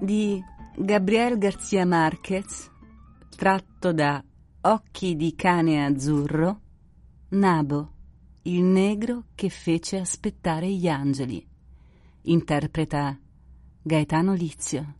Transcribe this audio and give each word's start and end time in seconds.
Di 0.00 0.42
Gabriel 0.76 1.38
García 1.38 1.84
Márquez, 1.84 2.70
tratto 3.36 3.92
da 3.92 4.22
Occhi 4.62 5.16
di 5.16 5.34
cane 5.34 5.84
azzurro, 5.84 6.60
Nabo, 7.28 7.92
il 8.42 8.62
negro 8.62 9.24
che 9.34 9.48
fece 9.48 9.98
aspettare 9.98 10.68
gli 10.68 10.88
angeli. 10.88 11.44
Interpreta 12.22 13.18
Gaetano 13.82 14.34
Lizio. 14.34 14.94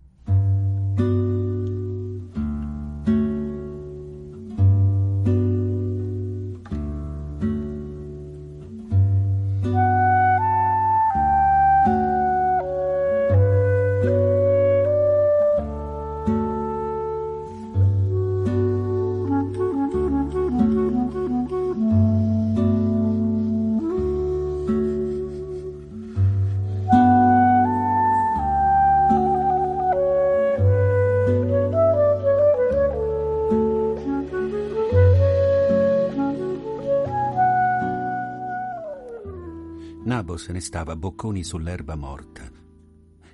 Se 40.36 40.52
ne 40.52 40.60
stava 40.60 40.94
bocconi 40.94 41.42
sull'erba 41.42 41.96
morta. 41.96 42.42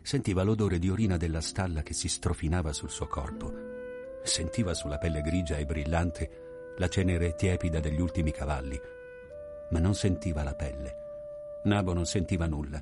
Sentiva 0.02 0.42
l'odore 0.42 0.78
di 0.78 0.88
orina 0.88 1.16
della 1.16 1.40
stalla 1.40 1.82
che 1.82 1.94
si 1.94 2.08
strofinava 2.08 2.72
sul 2.72 2.90
suo 2.90 3.06
corpo. 3.08 3.52
Sentiva 4.22 4.72
sulla 4.72 4.98
pelle 4.98 5.20
grigia 5.20 5.56
e 5.56 5.66
brillante 5.66 6.74
la 6.78 6.88
cenere 6.88 7.34
tiepida 7.34 7.80
degli 7.80 8.00
ultimi 8.00 8.30
cavalli. 8.30 8.80
Ma 9.70 9.78
non 9.80 9.94
sentiva 9.94 10.42
la 10.42 10.54
pelle. 10.54 10.94
Nabo 11.64 11.92
non 11.92 12.06
sentiva 12.06 12.46
nulla. 12.46 12.80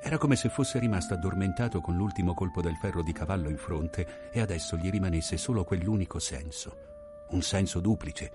Era 0.00 0.16
come 0.16 0.36
se 0.36 0.48
fosse 0.48 0.78
rimasto 0.78 1.14
addormentato 1.14 1.80
con 1.80 1.96
l'ultimo 1.96 2.34
colpo 2.34 2.62
del 2.62 2.76
ferro 2.76 3.02
di 3.02 3.12
cavallo 3.12 3.48
in 3.48 3.58
fronte 3.58 4.30
e 4.32 4.40
adesso 4.40 4.76
gli 4.76 4.90
rimanesse 4.90 5.36
solo 5.36 5.64
quell'unico 5.64 6.18
senso. 6.18 7.26
Un 7.30 7.42
senso 7.42 7.80
duplice 7.80 8.32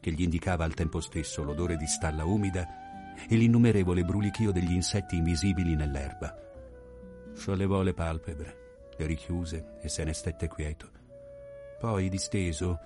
che 0.00 0.10
gli 0.10 0.22
indicava 0.22 0.64
al 0.64 0.74
tempo 0.74 1.00
stesso 1.00 1.42
l'odore 1.42 1.76
di 1.76 1.86
stalla 1.86 2.24
umida 2.24 2.87
e 3.28 3.36
l'innumerevole 3.36 4.04
brulichio 4.04 4.52
degli 4.52 4.72
insetti 4.72 5.16
invisibili 5.16 5.74
nell'erba. 5.74 6.36
Sollevò 7.32 7.82
le 7.82 7.94
palpebre, 7.94 8.90
le 8.96 9.06
richiuse 9.06 9.76
e 9.80 9.88
se 9.88 10.04
ne 10.04 10.12
stette 10.12 10.48
quieto. 10.48 10.90
Poi, 11.78 12.08
disteso, 12.08 12.78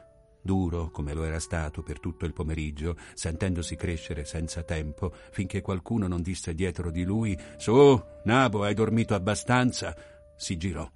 duro 0.42 0.90
come 0.90 1.14
lo 1.14 1.24
era 1.24 1.38
stato 1.38 1.82
per 1.82 2.00
tutto 2.00 2.26
il 2.26 2.32
pomeriggio, 2.32 2.96
sentendosi 3.14 3.76
crescere 3.76 4.24
senza 4.24 4.62
tempo, 4.62 5.14
finché 5.30 5.60
qualcuno 5.62 6.06
non 6.08 6.20
disse 6.20 6.54
dietro 6.54 6.90
di 6.90 7.04
lui 7.04 7.38
Su, 7.56 8.00
Nabo, 8.24 8.64
hai 8.64 8.74
dormito 8.74 9.14
abbastanza? 9.14 9.96
Si 10.36 10.56
girò 10.56 10.90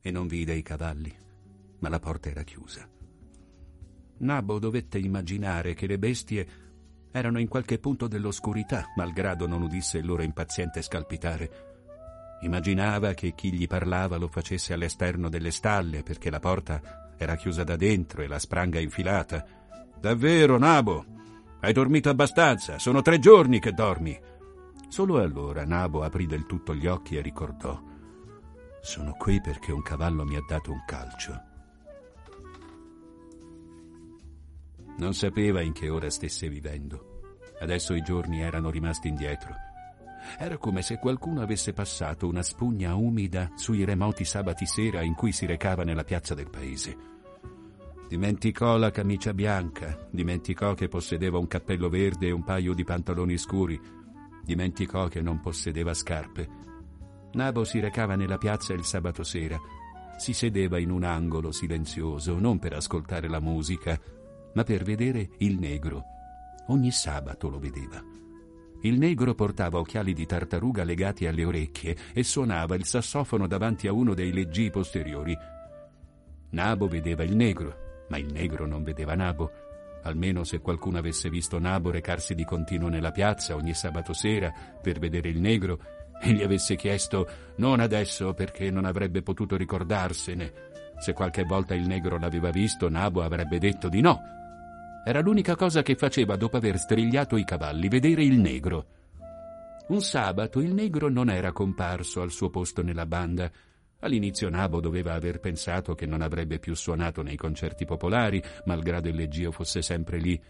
e 0.00 0.10
non 0.10 0.28
vide 0.28 0.54
i 0.54 0.62
cavalli, 0.62 1.12
ma 1.80 1.88
la 1.88 1.98
porta 1.98 2.28
era 2.28 2.44
chiusa. 2.44 2.88
Nabo 4.18 4.58
dovette 4.58 4.98
immaginare 4.98 5.74
che 5.74 5.86
le 5.86 5.98
bestie 5.98 6.46
erano 7.18 7.40
in 7.40 7.48
qualche 7.48 7.78
punto 7.78 8.08
dell'oscurità, 8.08 8.92
malgrado 8.94 9.46
non 9.46 9.62
udisse 9.62 9.98
il 9.98 10.04
loro 10.04 10.22
impaziente 10.22 10.82
scalpitare. 10.82 11.50
Immaginava 12.42 13.14
che 13.14 13.32
chi 13.34 13.52
gli 13.52 13.66
parlava 13.66 14.18
lo 14.18 14.28
facesse 14.28 14.74
all'esterno 14.74 15.30
delle 15.30 15.50
stalle, 15.50 16.02
perché 16.02 16.28
la 16.28 16.40
porta 16.40 17.14
era 17.16 17.36
chiusa 17.36 17.64
da 17.64 17.76
dentro 17.76 18.20
e 18.20 18.26
la 18.26 18.38
spranga 18.38 18.78
infilata. 18.78 19.46
Davvero, 19.98 20.58
Nabo? 20.58 21.04
Hai 21.60 21.72
dormito 21.72 22.10
abbastanza? 22.10 22.78
Sono 22.78 23.00
tre 23.00 23.18
giorni 23.18 23.60
che 23.60 23.72
dormi. 23.72 24.18
Solo 24.88 25.18
allora 25.18 25.64
Nabo 25.64 26.02
aprì 26.02 26.26
del 26.26 26.44
tutto 26.44 26.74
gli 26.74 26.86
occhi 26.86 27.16
e 27.16 27.22
ricordò. 27.22 27.80
Sono 28.82 29.12
qui 29.12 29.40
perché 29.40 29.72
un 29.72 29.82
cavallo 29.82 30.24
mi 30.24 30.36
ha 30.36 30.44
dato 30.46 30.70
un 30.70 30.84
calcio. 30.86 31.54
Non 34.98 35.14
sapeva 35.14 35.60
in 35.60 35.72
che 35.72 35.88
ora 35.88 36.08
stesse 36.10 36.48
vivendo. 36.48 37.22
Adesso 37.60 37.94
i 37.94 38.02
giorni 38.02 38.40
erano 38.40 38.70
rimasti 38.70 39.08
indietro. 39.08 39.54
Era 40.38 40.56
come 40.58 40.82
se 40.82 40.98
qualcuno 40.98 41.40
avesse 41.42 41.72
passato 41.72 42.26
una 42.26 42.42
spugna 42.42 42.94
umida 42.94 43.50
sui 43.54 43.84
remoti 43.84 44.24
sabati 44.24 44.66
sera 44.66 45.02
in 45.02 45.14
cui 45.14 45.32
si 45.32 45.46
recava 45.46 45.84
nella 45.84 46.04
piazza 46.04 46.34
del 46.34 46.50
paese. 46.50 47.14
Dimenticò 48.08 48.76
la 48.76 48.90
camicia 48.90 49.34
bianca, 49.34 50.06
dimenticò 50.10 50.74
che 50.74 50.88
possedeva 50.88 51.38
un 51.38 51.46
cappello 51.46 51.88
verde 51.88 52.28
e 52.28 52.32
un 52.32 52.44
paio 52.44 52.72
di 52.72 52.84
pantaloni 52.84 53.36
scuri, 53.36 53.80
dimenticò 54.44 55.08
che 55.08 55.20
non 55.20 55.40
possedeva 55.40 55.92
scarpe. 55.92 56.48
Nabo 57.32 57.64
si 57.64 57.80
recava 57.80 58.14
nella 58.14 58.38
piazza 58.38 58.72
il 58.72 58.84
sabato 58.84 59.24
sera. 59.24 59.60
Si 60.16 60.32
sedeva 60.32 60.78
in 60.78 60.90
un 60.90 61.02
angolo 61.02 61.50
silenzioso, 61.52 62.38
non 62.38 62.58
per 62.58 62.74
ascoltare 62.74 63.28
la 63.28 63.40
musica, 63.40 64.00
ma 64.56 64.64
per 64.64 64.82
vedere 64.82 65.28
il 65.38 65.58
negro. 65.58 66.02
Ogni 66.68 66.90
sabato 66.90 67.48
lo 67.48 67.58
vedeva. 67.58 68.02
Il 68.80 68.98
negro 68.98 69.34
portava 69.34 69.78
occhiali 69.78 70.14
di 70.14 70.24
tartaruga 70.24 70.82
legati 70.82 71.26
alle 71.26 71.44
orecchie 71.44 71.94
e 72.14 72.24
suonava 72.24 72.74
il 72.74 72.86
sassofono 72.86 73.46
davanti 73.46 73.86
a 73.86 73.92
uno 73.92 74.14
dei 74.14 74.32
leggii 74.32 74.70
posteriori. 74.70 75.36
Nabo 76.50 76.88
vedeva 76.88 77.22
il 77.22 77.36
negro, 77.36 78.04
ma 78.08 78.16
il 78.16 78.32
negro 78.32 78.66
non 78.66 78.82
vedeva 78.82 79.14
Nabo. 79.14 79.50
Almeno 80.02 80.42
se 80.42 80.60
qualcuno 80.60 80.98
avesse 80.98 81.28
visto 81.28 81.58
Nabo 81.58 81.90
recarsi 81.90 82.34
di 82.34 82.44
continuo 82.44 82.88
nella 82.88 83.12
piazza 83.12 83.56
ogni 83.56 83.74
sabato 83.74 84.14
sera 84.14 84.52
per 84.80 84.98
vedere 84.98 85.28
il 85.28 85.40
negro 85.40 85.80
e 86.22 86.32
gli 86.32 86.42
avesse 86.42 86.76
chiesto 86.76 87.28
non 87.56 87.80
adesso 87.80 88.32
perché 88.32 88.70
non 88.70 88.86
avrebbe 88.86 89.20
potuto 89.20 89.54
ricordarsene. 89.56 90.52
Se 90.98 91.12
qualche 91.12 91.44
volta 91.44 91.74
il 91.74 91.86
negro 91.86 92.18
l'aveva 92.18 92.48
visto, 92.48 92.88
Nabo 92.88 93.22
avrebbe 93.22 93.58
detto 93.58 93.90
di 93.90 94.00
no 94.00 94.34
era 95.08 95.20
l'unica 95.20 95.54
cosa 95.54 95.84
che 95.84 95.94
faceva 95.94 96.34
dopo 96.34 96.56
aver 96.56 96.78
strigliato 96.78 97.36
i 97.36 97.44
cavalli, 97.44 97.86
vedere 97.86 98.24
il 98.24 98.40
negro. 98.40 98.86
Un 99.86 100.02
sabato 100.02 100.58
il 100.58 100.74
negro 100.74 101.08
non 101.08 101.30
era 101.30 101.52
comparso 101.52 102.22
al 102.22 102.32
suo 102.32 102.50
posto 102.50 102.82
nella 102.82 103.06
banda. 103.06 103.48
All'inizio 104.00 104.48
Nabo 104.48 104.80
doveva 104.80 105.14
aver 105.14 105.38
pensato 105.38 105.94
che 105.94 106.06
non 106.06 106.22
avrebbe 106.22 106.58
più 106.58 106.74
suonato 106.74 107.22
nei 107.22 107.36
concerti 107.36 107.84
popolari, 107.84 108.42
malgrado 108.64 109.06
il 109.06 109.14
leggio 109.14 109.52
fosse 109.52 109.80
sempre 109.80 110.18
lì. 110.18 110.42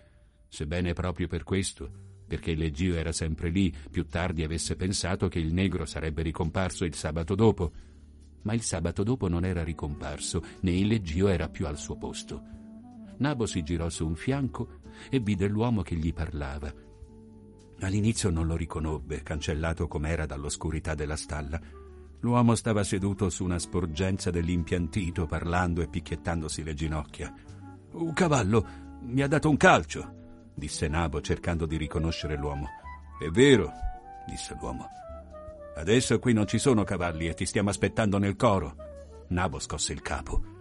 Sebbene 0.48 0.94
proprio 0.94 1.26
per 1.26 1.42
questo, 1.42 1.90
perché 2.26 2.52
il 2.52 2.58
leggio 2.58 2.94
era 2.94 3.12
sempre 3.12 3.50
lì, 3.50 3.70
più 3.90 4.06
tardi 4.06 4.42
avesse 4.42 4.74
pensato 4.74 5.28
che 5.28 5.38
il 5.38 5.52
negro 5.52 5.84
sarebbe 5.84 6.22
ricomparso 6.22 6.86
il 6.86 6.94
sabato 6.94 7.34
dopo. 7.34 7.72
Ma 8.40 8.54
il 8.54 8.62
sabato 8.62 9.02
dopo 9.02 9.28
non 9.28 9.44
era 9.44 9.62
ricomparso, 9.62 10.42
né 10.60 10.70
il 10.70 10.86
leggio 10.86 11.28
era 11.28 11.50
più 11.50 11.66
al 11.66 11.76
suo 11.76 11.98
posto. 11.98 12.55
Nabo 13.18 13.46
si 13.46 13.62
girò 13.62 13.88
su 13.88 14.06
un 14.06 14.14
fianco 14.14 14.80
e 15.10 15.20
vide 15.20 15.46
l'uomo 15.48 15.82
che 15.82 15.94
gli 15.94 16.12
parlava. 16.12 16.72
All'inizio 17.80 18.30
non 18.30 18.46
lo 18.46 18.56
riconobbe, 18.56 19.22
cancellato 19.22 19.86
com'era 19.86 20.26
dall'oscurità 20.26 20.94
della 20.94 21.16
stalla. 21.16 21.60
L'uomo 22.20 22.54
stava 22.54 22.82
seduto 22.82 23.28
su 23.28 23.44
una 23.44 23.58
sporgenza 23.58 24.30
dell'impiantito, 24.30 25.26
parlando 25.26 25.82
e 25.82 25.88
picchiettandosi 25.88 26.62
le 26.62 26.74
ginocchia. 26.74 27.34
Un 27.92 28.12
cavallo 28.12 28.66
mi 29.02 29.20
ha 29.20 29.28
dato 29.28 29.48
un 29.48 29.56
calcio, 29.56 30.50
disse 30.54 30.88
Nabo 30.88 31.20
cercando 31.20 31.66
di 31.66 31.76
riconoscere 31.76 32.36
l'uomo. 32.36 32.66
È 33.18 33.28
vero, 33.28 33.70
disse 34.26 34.56
l'uomo. 34.58 34.88
Adesso 35.76 36.18
qui 36.18 36.32
non 36.32 36.46
ci 36.46 36.58
sono 36.58 36.84
cavalli 36.84 37.28
e 37.28 37.34
ti 37.34 37.44
stiamo 37.44 37.68
aspettando 37.68 38.16
nel 38.16 38.36
coro. 38.36 38.74
Nabo 39.28 39.58
scosse 39.58 39.92
il 39.92 40.00
capo. 40.00 40.55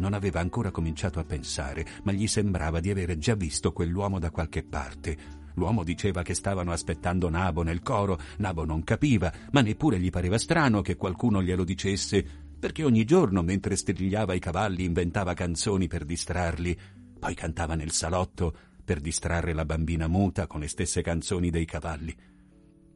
Non 0.00 0.14
aveva 0.14 0.40
ancora 0.40 0.70
cominciato 0.70 1.18
a 1.18 1.24
pensare, 1.24 1.86
ma 2.04 2.12
gli 2.12 2.26
sembrava 2.26 2.80
di 2.80 2.90
avere 2.90 3.18
già 3.18 3.34
visto 3.34 3.70
quell'uomo 3.70 4.18
da 4.18 4.30
qualche 4.30 4.62
parte. 4.62 5.38
L'uomo 5.54 5.84
diceva 5.84 6.22
che 6.22 6.32
stavano 6.32 6.72
aspettando 6.72 7.28
Nabo 7.28 7.62
nel 7.62 7.82
coro, 7.82 8.18
Nabo 8.38 8.64
non 8.64 8.82
capiva, 8.82 9.30
ma 9.52 9.60
neppure 9.60 10.00
gli 10.00 10.08
pareva 10.08 10.38
strano 10.38 10.80
che 10.80 10.96
qualcuno 10.96 11.42
glielo 11.42 11.64
dicesse, 11.64 12.24
perché 12.58 12.82
ogni 12.82 13.04
giorno 13.04 13.42
mentre 13.42 13.76
strigliava 13.76 14.32
i 14.32 14.38
cavalli 14.38 14.84
inventava 14.84 15.34
canzoni 15.34 15.86
per 15.86 16.06
distrarli, 16.06 16.78
poi 17.18 17.34
cantava 17.34 17.74
nel 17.74 17.90
salotto 17.90 18.56
per 18.82 19.00
distrarre 19.00 19.52
la 19.52 19.66
bambina 19.66 20.08
muta 20.08 20.46
con 20.46 20.60
le 20.60 20.68
stesse 20.68 21.02
canzoni 21.02 21.50
dei 21.50 21.66
cavalli. 21.66 22.16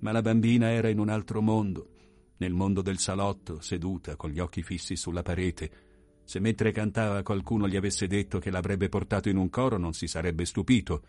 Ma 0.01 0.11
la 0.11 0.23
bambina 0.23 0.71
era 0.71 0.89
in 0.89 0.99
un 0.99 1.11
altro 1.11 1.43
mondo, 1.43 1.91
nel 2.39 2.55
mondo 2.55 2.81
del 2.81 2.99
salotto, 2.99 3.61
seduta, 3.61 4.17
con 4.17 4.31
gli 4.31 4.41
occhi 4.41 4.63
fissi 4.63 4.97
sulla 4.97 5.23
parete, 5.23 5.84
se 6.25 6.41
mentre 6.41 6.73
cantava 6.73 7.23
qualcuno 7.23 7.69
gli 7.69 7.77
avesse 7.77 8.07
detto 8.07 8.39
che 8.39 8.51
l'avrebbe 8.51 8.89
portato 8.89 9.29
in 9.29 9.37
un 9.37 9.51
coro 9.51 9.77
non 9.77 9.93
si 9.93 10.07
sarebbe 10.07 10.47
stupito. 10.47 11.03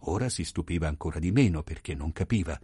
Ora 0.00 0.28
si 0.28 0.44
stupiva 0.44 0.86
ancora 0.86 1.18
di 1.18 1.32
meno 1.32 1.62
perché 1.62 1.94
non 1.94 2.12
capiva. 2.12 2.58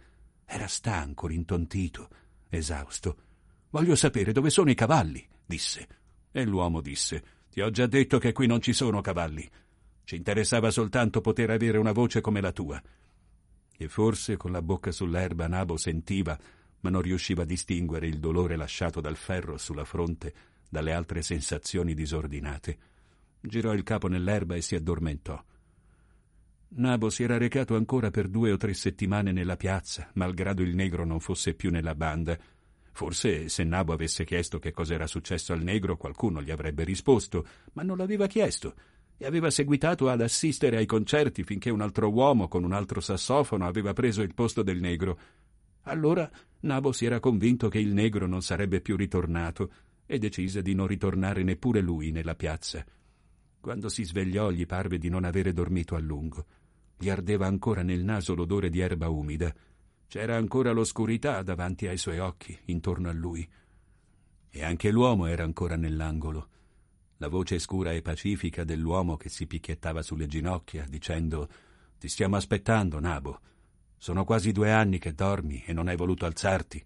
Era 0.45 0.67
stanco, 0.67 1.27
rintontito, 1.27 2.09
esausto. 2.49 3.17
Voglio 3.71 3.95
sapere 3.95 4.31
dove 4.31 4.51
sono 4.51 4.69
i 4.69 4.75
cavalli, 4.75 5.25
disse. 5.45 5.87
E 6.31 6.45
l'uomo 6.45 6.79
disse: 6.79 7.23
Ti 7.49 7.61
ho 7.61 7.71
già 7.71 7.87
detto 7.87 8.19
che 8.19 8.33
qui 8.33 8.45
non 8.45 8.61
ci 8.61 8.71
sono 8.71 9.01
cavalli. 9.01 9.49
Ci 10.03 10.15
interessava 10.15 10.69
soltanto 10.69 11.21
poter 11.21 11.49
avere 11.49 11.79
una 11.79 11.91
voce 11.91 12.21
come 12.21 12.39
la 12.39 12.51
tua. 12.51 12.81
E 13.75 13.87
forse 13.87 14.37
con 14.37 14.51
la 14.51 14.61
bocca 14.61 14.91
sull'erba 14.91 15.47
Nabo 15.47 15.75
sentiva, 15.77 16.37
ma 16.81 16.89
non 16.91 17.01
riusciva 17.01 17.41
a 17.41 17.45
distinguere 17.45 18.05
il 18.05 18.19
dolore 18.19 18.55
lasciato 18.55 19.01
dal 19.01 19.15
ferro 19.15 19.57
sulla 19.57 19.85
fronte 19.85 20.51
dalle 20.73 20.91
altre 20.91 21.21
sensazioni 21.21 21.93
disordinate. 21.93 22.77
Girò 23.39 23.75
il 23.75 23.83
capo 23.83 24.07
nell'erba 24.07 24.55
e 24.55 24.61
si 24.61 24.73
addormentò. 24.73 25.39
Nabo 26.75 27.11
si 27.11 27.21
era 27.21 27.37
recato 27.37 27.75
ancora 27.75 28.09
per 28.09 28.27
due 28.27 28.51
o 28.51 28.57
tre 28.57 28.73
settimane 28.73 29.31
nella 29.31 29.55
piazza, 29.55 30.09
malgrado 30.13 30.63
il 30.63 30.73
negro 30.73 31.05
non 31.05 31.19
fosse 31.19 31.53
più 31.53 31.69
nella 31.69 31.93
banda. 31.93 32.35
Forse 32.91 33.49
se 33.49 33.63
Nabo 33.63 33.93
avesse 33.93 34.25
chiesto 34.25 34.57
che 34.57 34.71
cos'era 34.71 35.05
successo 35.05 35.53
al 35.53 35.61
negro 35.61 35.95
qualcuno 35.95 36.41
gli 36.41 36.49
avrebbe 36.49 36.83
risposto, 36.83 37.45
ma 37.73 37.83
non 37.83 37.97
l'aveva 37.97 38.25
chiesto 38.25 38.73
e 39.15 39.27
aveva 39.27 39.51
seguitato 39.51 40.09
ad 40.09 40.21
assistere 40.21 40.77
ai 40.77 40.87
concerti 40.87 41.43
finché 41.43 41.69
un 41.69 41.81
altro 41.81 42.09
uomo 42.09 42.47
con 42.47 42.63
un 42.63 42.71
altro 42.71 42.99
sassofono 42.99 43.67
aveva 43.67 43.93
preso 43.93 44.23
il 44.23 44.33
posto 44.33 44.63
del 44.63 44.79
negro. 44.79 45.19
Allora 45.83 46.27
Nabo 46.61 46.91
si 46.91 47.05
era 47.05 47.19
convinto 47.19 47.69
che 47.69 47.77
il 47.77 47.93
negro 47.93 48.25
non 48.25 48.41
sarebbe 48.41 48.81
più 48.81 48.95
ritornato 48.95 49.71
e 50.05 50.19
decise 50.19 50.61
di 50.61 50.73
non 50.73 50.87
ritornare 50.87 51.43
neppure 51.43 51.81
lui 51.81 52.11
nella 52.11 52.35
piazza. 52.35 52.85
Quando 53.59 53.87
si 53.89 54.03
svegliò 54.03 54.51
gli 54.51 54.65
parve 54.65 54.97
di 54.97 55.09
non 55.09 55.23
avere 55.23 55.53
dormito 55.53 55.95
a 55.95 55.99
lungo. 55.99 56.45
Gli 56.97 57.09
ardeva 57.09 57.47
ancora 57.47 57.81
nel 57.81 58.03
naso 58.03 58.35
l'odore 58.35 58.69
di 58.69 58.79
erba 58.79 59.09
umida. 59.09 59.53
C'era 60.07 60.35
ancora 60.35 60.71
l'oscurità 60.71 61.41
davanti 61.41 61.87
ai 61.87 61.97
suoi 61.97 62.19
occhi, 62.19 62.57
intorno 62.65 63.09
a 63.09 63.13
lui. 63.13 63.47
E 64.49 64.63
anche 64.63 64.91
l'uomo 64.91 65.25
era 65.25 65.43
ancora 65.43 65.75
nell'angolo. 65.75 66.49
La 67.17 67.29
voce 67.29 67.57
scura 67.57 67.93
e 67.93 68.01
pacifica 68.01 68.63
dell'uomo 68.63 69.15
che 69.15 69.29
si 69.29 69.47
picchiettava 69.47 70.01
sulle 70.01 70.27
ginocchia, 70.27 70.85
dicendo 70.87 71.49
Ti 71.97 72.07
stiamo 72.09 72.35
aspettando, 72.35 72.99
Nabo. 72.99 73.39
Sono 73.97 74.25
quasi 74.25 74.51
due 74.51 74.71
anni 74.71 74.99
che 74.99 75.13
dormi 75.13 75.63
e 75.65 75.71
non 75.71 75.87
hai 75.87 75.95
voluto 75.95 76.25
alzarti. 76.25 76.83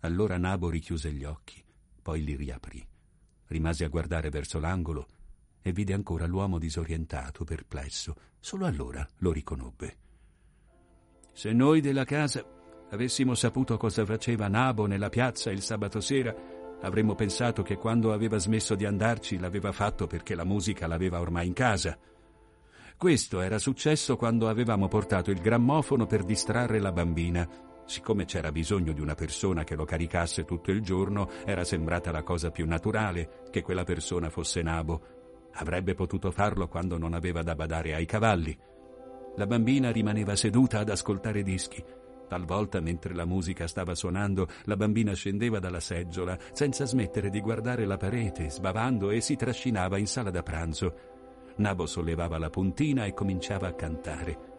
Allora 0.00 0.38
Nabo 0.38 0.70
richiuse 0.70 1.12
gli 1.12 1.24
occhi 1.24 1.61
poi 2.02 2.24
li 2.24 2.36
riaprì. 2.36 2.84
Rimase 3.46 3.84
a 3.84 3.88
guardare 3.88 4.28
verso 4.28 4.58
l'angolo 4.58 5.06
e 5.62 5.72
vide 5.72 5.94
ancora 5.94 6.26
l'uomo 6.26 6.58
disorientato, 6.58 7.44
perplesso. 7.44 8.14
Solo 8.40 8.66
allora 8.66 9.06
lo 9.18 9.30
riconobbe. 9.30 9.96
Se 11.32 11.52
noi 11.52 11.80
della 11.80 12.04
casa 12.04 12.44
avessimo 12.90 13.34
saputo 13.34 13.76
cosa 13.76 14.04
faceva 14.04 14.48
Nabo 14.48 14.86
nella 14.86 15.08
piazza 15.08 15.50
il 15.50 15.62
sabato 15.62 16.00
sera, 16.00 16.34
avremmo 16.80 17.14
pensato 17.14 17.62
che 17.62 17.76
quando 17.76 18.12
aveva 18.12 18.38
smesso 18.38 18.74
di 18.74 18.84
andarci 18.84 19.38
l'aveva 19.38 19.72
fatto 19.72 20.06
perché 20.06 20.34
la 20.34 20.44
musica 20.44 20.86
l'aveva 20.86 21.20
ormai 21.20 21.46
in 21.46 21.52
casa. 21.54 21.96
Questo 22.96 23.40
era 23.40 23.58
successo 23.58 24.16
quando 24.16 24.48
avevamo 24.48 24.88
portato 24.88 25.30
il 25.30 25.40
grammofono 25.40 26.06
per 26.06 26.24
distrarre 26.24 26.80
la 26.80 26.92
bambina 26.92 27.48
Siccome 27.92 28.24
c'era 28.24 28.50
bisogno 28.50 28.94
di 28.94 29.02
una 29.02 29.14
persona 29.14 29.64
che 29.64 29.74
lo 29.74 29.84
caricasse 29.84 30.46
tutto 30.46 30.70
il 30.70 30.80
giorno, 30.80 31.28
era 31.44 31.62
sembrata 31.62 32.10
la 32.10 32.22
cosa 32.22 32.50
più 32.50 32.66
naturale 32.66 33.42
che 33.50 33.60
quella 33.60 33.84
persona 33.84 34.30
fosse 34.30 34.62
Nabo. 34.62 35.02
Avrebbe 35.56 35.92
potuto 35.92 36.30
farlo 36.30 36.68
quando 36.68 36.96
non 36.96 37.12
aveva 37.12 37.42
da 37.42 37.54
badare 37.54 37.94
ai 37.94 38.06
cavalli. 38.06 38.58
La 39.36 39.46
bambina 39.46 39.92
rimaneva 39.92 40.34
seduta 40.36 40.78
ad 40.78 40.88
ascoltare 40.88 41.42
dischi. 41.42 41.84
Talvolta, 42.28 42.80
mentre 42.80 43.12
la 43.12 43.26
musica 43.26 43.66
stava 43.66 43.94
suonando, 43.94 44.48
la 44.64 44.76
bambina 44.76 45.12
scendeva 45.12 45.58
dalla 45.58 45.78
seggiola 45.78 46.38
senza 46.52 46.86
smettere 46.86 47.28
di 47.28 47.42
guardare 47.42 47.84
la 47.84 47.98
parete, 47.98 48.48
sbavando 48.48 49.10
e 49.10 49.20
si 49.20 49.36
trascinava 49.36 49.98
in 49.98 50.06
sala 50.06 50.30
da 50.30 50.42
pranzo. 50.42 50.94
Nabo 51.56 51.84
sollevava 51.84 52.38
la 52.38 52.48
puntina 52.48 53.04
e 53.04 53.12
cominciava 53.12 53.68
a 53.68 53.74
cantare. 53.74 54.51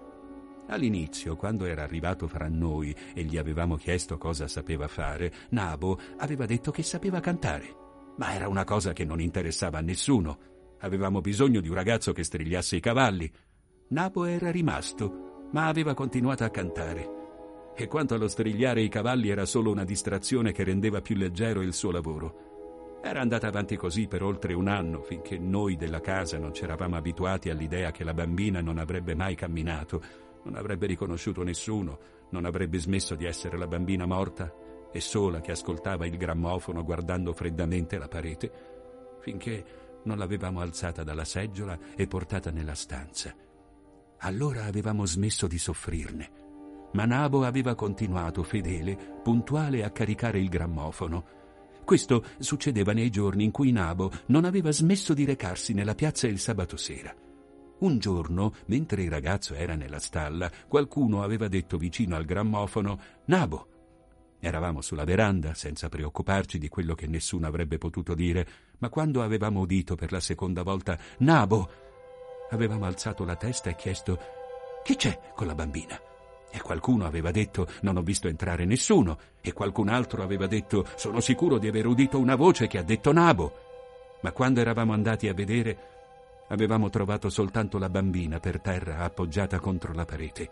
All'inizio, 0.68 1.36
quando 1.36 1.66
era 1.66 1.84
arrivato 1.84 2.28
fra 2.28 2.48
noi 2.48 2.96
e 3.14 3.24
gli 3.24 3.38
avevamo 3.38 3.76
chiesto 3.76 4.18
cosa 4.18 4.48
sapeva 4.48 4.88
fare, 4.88 5.32
Nabo 5.50 6.00
aveva 6.18 6.46
detto 6.46 6.72
che 6.72 6.84
sapeva 6.84 7.20
cantare. 7.20 7.82
Ma 8.18 8.34
era 8.34 8.48
una 8.48 8.64
cosa 8.64 8.94
che 8.94 9.04
non 9.04 9.20
interessava 9.20 9.80
a 9.80 9.82
nessuno. 9.82 10.38
Avevamo 10.80 11.22
bisogno 11.22 11.60
di 11.60 11.68
un 11.68 11.76
ragazzo 11.76 12.14
che 12.14 12.24
strigliasse 12.24 12.78
i 12.78 12.80
cavalli. 12.80 13.30
Nabo 13.90 14.26
era 14.26 14.52
rimasto, 14.52 15.50
ma 15.52 15.68
aveva 15.68 15.94
continuato 15.94 16.44
a 16.44 16.50
cantare. 16.50 17.22
E 17.76 17.88
quanto 17.88 18.14
allo 18.14 18.28
strigliare 18.28 18.82
i 18.82 18.90
cavalli 18.90 19.30
era 19.30 19.46
solo 19.46 19.72
una 19.72 19.84
distrazione 19.84 20.52
che 20.52 20.64
rendeva 20.64 21.02
più 21.02 21.16
leggero 21.16 21.62
il 21.62 21.74
suo 21.74 21.92
lavoro. 21.92 23.00
Era 23.04 23.20
andata 23.20 23.48
avanti 23.48 23.76
così 23.76 24.08
per 24.08 24.24
oltre 24.24 24.54
un 24.54 24.68
anno, 24.70 25.02
finché 25.02 25.38
noi 25.38 25.76
della 25.76 26.00
casa 26.00 26.38
non 26.38 26.52
c'eravamo 26.52 26.96
abituati 26.96 27.50
all'idea 27.50 27.92
che 27.92 28.06
la 28.06 28.14
bambina 28.14 28.62
non 28.62 28.78
avrebbe 28.78 29.14
mai 29.14 29.36
camminato 29.36 30.02
non 30.44 30.56
avrebbe 30.56 30.88
riconosciuto 30.88 31.44
nessuno, 31.44 32.00
non 32.30 32.46
avrebbe 32.46 32.80
smesso 32.80 33.16
di 33.16 33.26
essere 33.26 33.58
la 33.58 33.68
bambina 33.68 34.06
morta 34.06 34.54
e 34.92 35.00
sola 35.00 35.42
che 35.42 35.52
ascoltava 35.52 36.06
il 36.06 36.18
grammofono 36.18 36.84
guardando 36.84 37.34
freddamente 37.34 37.98
la 37.98 38.08
parete, 38.08 38.52
finché 39.22 39.66
non 40.04 40.18
l'avevamo 40.18 40.60
alzata 40.60 41.04
dalla 41.04 41.26
seggiola 41.26 41.78
e 41.96 42.08
portata 42.08 42.52
nella 42.52 42.76
stanza. 42.76 43.34
Allora 44.20 44.66
avevamo 44.66 45.06
smesso 45.06 45.48
di 45.48 45.58
soffrirne. 45.58 46.42
Ma 46.94 47.06
Nabo 47.06 47.44
aveva 47.44 47.74
continuato 47.74 48.44
fedele, 48.44 48.96
puntuale 49.24 49.84
a 49.84 49.90
caricare 49.90 50.40
il 50.40 50.50
grammofono. 50.50 51.26
Questo 51.84 52.24
succedeva 52.38 52.94
nei 52.94 53.10
giorni 53.10 53.44
in 53.44 53.52
cui 53.52 53.72
Nabo 53.72 54.12
non 54.28 54.46
aveva 54.46 54.72
smesso 54.72 55.14
di 55.14 55.26
recarsi 55.26 55.74
nella 55.74 55.96
piazza 55.96 56.28
il 56.28 56.40
sabato 56.40 56.78
sera. 56.78 57.14
Un 57.80 58.00
giorno, 58.00 58.54
mentre 58.68 59.04
il 59.04 59.10
ragazzo 59.10 59.54
era 59.56 59.76
nella 59.76 60.00
stalla, 60.00 60.50
qualcuno 60.68 61.22
aveva 61.22 61.48
detto 61.48 61.78
vicino 61.78 62.16
al 62.16 62.26
grammofono 62.26 63.00
Nabo. 63.26 63.68
Eravamo 64.40 64.82
sulla 64.82 65.06
veranda, 65.06 65.54
senza 65.54 65.90
preoccuparci 65.90 66.58
di 66.58 66.68
quello 66.68 66.96
che 66.96 67.08
nessuno 67.08 67.48
avrebbe 67.48 67.78
potuto 67.78 68.14
dire, 68.14 68.46
ma 68.80 68.90
quando 68.90 69.22
avevamo 69.22 69.62
udito 69.62 69.96
per 69.96 70.12
la 70.12 70.20
seconda 70.20 70.64
volta 70.64 70.98
Nabo, 71.20 71.70
avevamo 72.50 72.86
alzato 72.86 73.24
la 73.24 73.36
testa 73.36 73.70
e 73.70 73.76
chiesto 73.76 74.20
Chi 74.84 74.96
c'è 74.96 75.18
con 75.34 75.48
la 75.48 75.56
bambina? 75.56 76.00
E 76.52 76.62
qualcuno 76.62 77.06
aveva 77.06 77.32
detto 77.32 77.68
Non 77.82 77.98
ho 77.98 78.02
visto 78.02 78.28
entrare 78.28 78.66
nessuno, 78.66 79.18
e 79.42 79.54
qualcun 79.54 79.90
altro 79.90 80.22
aveva 80.24 80.46
detto 80.46 80.86
Sono 80.96 81.20
sicuro 81.20 81.58
di 81.58 81.68
aver 81.68 81.88
udito 81.88 82.20
una 82.20 82.36
voce 82.36 82.68
che 82.68 82.78
ha 82.78 82.84
detto 82.84 83.12
Nabo. 83.12 83.54
Ma 84.22 84.32
quando 84.32 84.62
eravamo 84.62 84.94
andati 84.94 85.28
a 85.28 85.34
vedere, 85.34 85.93
avevamo 86.50 86.90
trovato 86.90 87.30
soltanto 87.30 87.78
la 87.78 87.90
bambina 87.90 88.40
per 88.40 88.62
terra 88.62 89.00
appoggiata 89.00 89.60
contro 89.60 89.94
la 89.94 90.06
parete. 90.06 90.52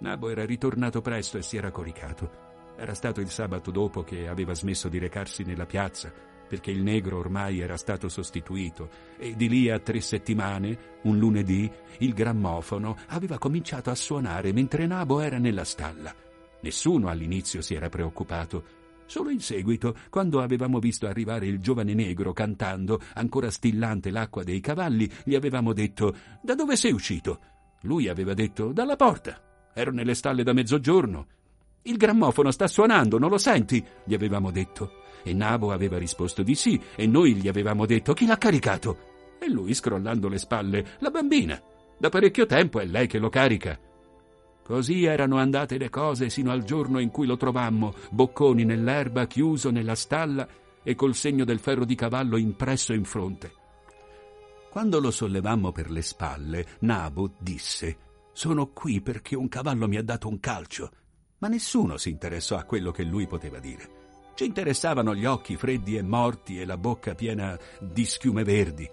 Nabo 0.00 0.28
era 0.28 0.44
ritornato 0.44 1.00
presto 1.00 1.38
e 1.38 1.42
si 1.42 1.56
era 1.56 1.70
coricato. 1.70 2.42
Era 2.76 2.94
stato 2.94 3.20
il 3.20 3.30
sabato 3.30 3.70
dopo 3.70 4.02
che 4.02 4.26
aveva 4.26 4.54
smesso 4.54 4.88
di 4.88 4.98
recarsi 4.98 5.44
nella 5.44 5.66
piazza, 5.66 6.12
perché 6.46 6.70
il 6.70 6.82
negro 6.82 7.18
ormai 7.18 7.60
era 7.60 7.76
stato 7.76 8.08
sostituito, 8.08 8.88
e 9.16 9.34
di 9.34 9.48
lì 9.48 9.70
a 9.70 9.78
tre 9.78 10.00
settimane, 10.00 10.98
un 11.02 11.18
lunedì, 11.18 11.70
il 11.98 12.12
grammofono 12.12 12.96
aveva 13.08 13.38
cominciato 13.38 13.90
a 13.90 13.94
suonare 13.94 14.52
mentre 14.52 14.86
Nabo 14.86 15.20
era 15.20 15.38
nella 15.38 15.64
stalla. 15.64 16.14
Nessuno 16.60 17.08
all'inizio 17.08 17.62
si 17.62 17.74
era 17.74 17.88
preoccupato, 17.88 18.64
Solo 19.06 19.30
in 19.30 19.40
seguito, 19.40 19.96
quando 20.10 20.40
avevamo 20.40 20.78
visto 20.78 21.06
arrivare 21.06 21.46
il 21.46 21.60
giovane 21.60 21.94
negro 21.94 22.32
cantando, 22.32 23.00
ancora 23.14 23.50
stillante 23.50 24.10
l'acqua 24.10 24.42
dei 24.42 24.60
cavalli, 24.60 25.10
gli 25.24 25.34
avevamo 25.34 25.72
detto 25.72 26.14
Da 26.42 26.54
dove 26.54 26.76
sei 26.76 26.92
uscito? 26.92 27.40
Lui 27.82 28.08
aveva 28.08 28.34
detto 28.34 28.72
Dalla 28.72 28.96
porta. 28.96 29.40
Ero 29.74 29.90
nelle 29.90 30.14
stalle 30.14 30.42
da 30.42 30.52
mezzogiorno. 30.52 31.26
Il 31.82 31.96
grammofono 31.96 32.50
sta 32.50 32.66
suonando, 32.66 33.18
non 33.18 33.28
lo 33.28 33.38
senti? 33.38 33.84
gli 34.04 34.14
avevamo 34.14 34.50
detto. 34.50 35.02
E 35.22 35.34
Nabo 35.34 35.72
aveva 35.72 35.98
risposto 35.98 36.42
di 36.42 36.54
sì, 36.54 36.80
e 36.96 37.06
noi 37.06 37.34
gli 37.34 37.48
avevamo 37.48 37.84
detto 37.86 38.14
chi 38.14 38.26
l'ha 38.26 38.38
caricato. 38.38 39.36
E 39.38 39.50
lui, 39.50 39.74
scrollando 39.74 40.28
le 40.28 40.38
spalle, 40.38 40.86
la 41.00 41.10
bambina. 41.10 41.60
Da 41.98 42.08
parecchio 42.08 42.46
tempo 42.46 42.80
è 42.80 42.86
lei 42.86 43.06
che 43.06 43.18
lo 43.18 43.28
carica. 43.28 43.78
Così 44.64 45.04
erano 45.04 45.36
andate 45.36 45.76
le 45.76 45.90
cose 45.90 46.30
sino 46.30 46.50
al 46.50 46.64
giorno 46.64 46.98
in 46.98 47.10
cui 47.10 47.26
lo 47.26 47.36
trovammo, 47.36 47.92
bocconi 48.10 48.64
nell'erba, 48.64 49.26
chiuso 49.26 49.70
nella 49.70 49.94
stalla 49.94 50.48
e 50.82 50.94
col 50.94 51.14
segno 51.14 51.44
del 51.44 51.58
ferro 51.58 51.84
di 51.84 51.94
cavallo 51.94 52.38
impresso 52.38 52.94
in 52.94 53.04
fronte. 53.04 53.52
Quando 54.70 55.00
lo 55.00 55.10
sollevammo 55.10 55.70
per 55.70 55.90
le 55.90 56.00
spalle, 56.00 56.66
Nabo 56.80 57.34
disse: 57.38 57.96
Sono 58.32 58.68
qui 58.68 59.02
perché 59.02 59.36
un 59.36 59.48
cavallo 59.48 59.86
mi 59.86 59.98
ha 59.98 60.02
dato 60.02 60.28
un 60.28 60.40
calcio. 60.40 60.90
Ma 61.38 61.48
nessuno 61.48 61.98
si 61.98 62.08
interessò 62.08 62.56
a 62.56 62.64
quello 62.64 62.90
che 62.90 63.04
lui 63.04 63.26
poteva 63.26 63.58
dire. 63.58 64.02
Ci 64.34 64.46
interessavano 64.46 65.14
gli 65.14 65.26
occhi 65.26 65.56
freddi 65.56 65.96
e 65.96 66.02
morti 66.02 66.58
e 66.58 66.64
la 66.64 66.78
bocca 66.78 67.14
piena 67.14 67.56
di 67.78 68.04
schiume 68.06 68.44
verdi. 68.44 68.88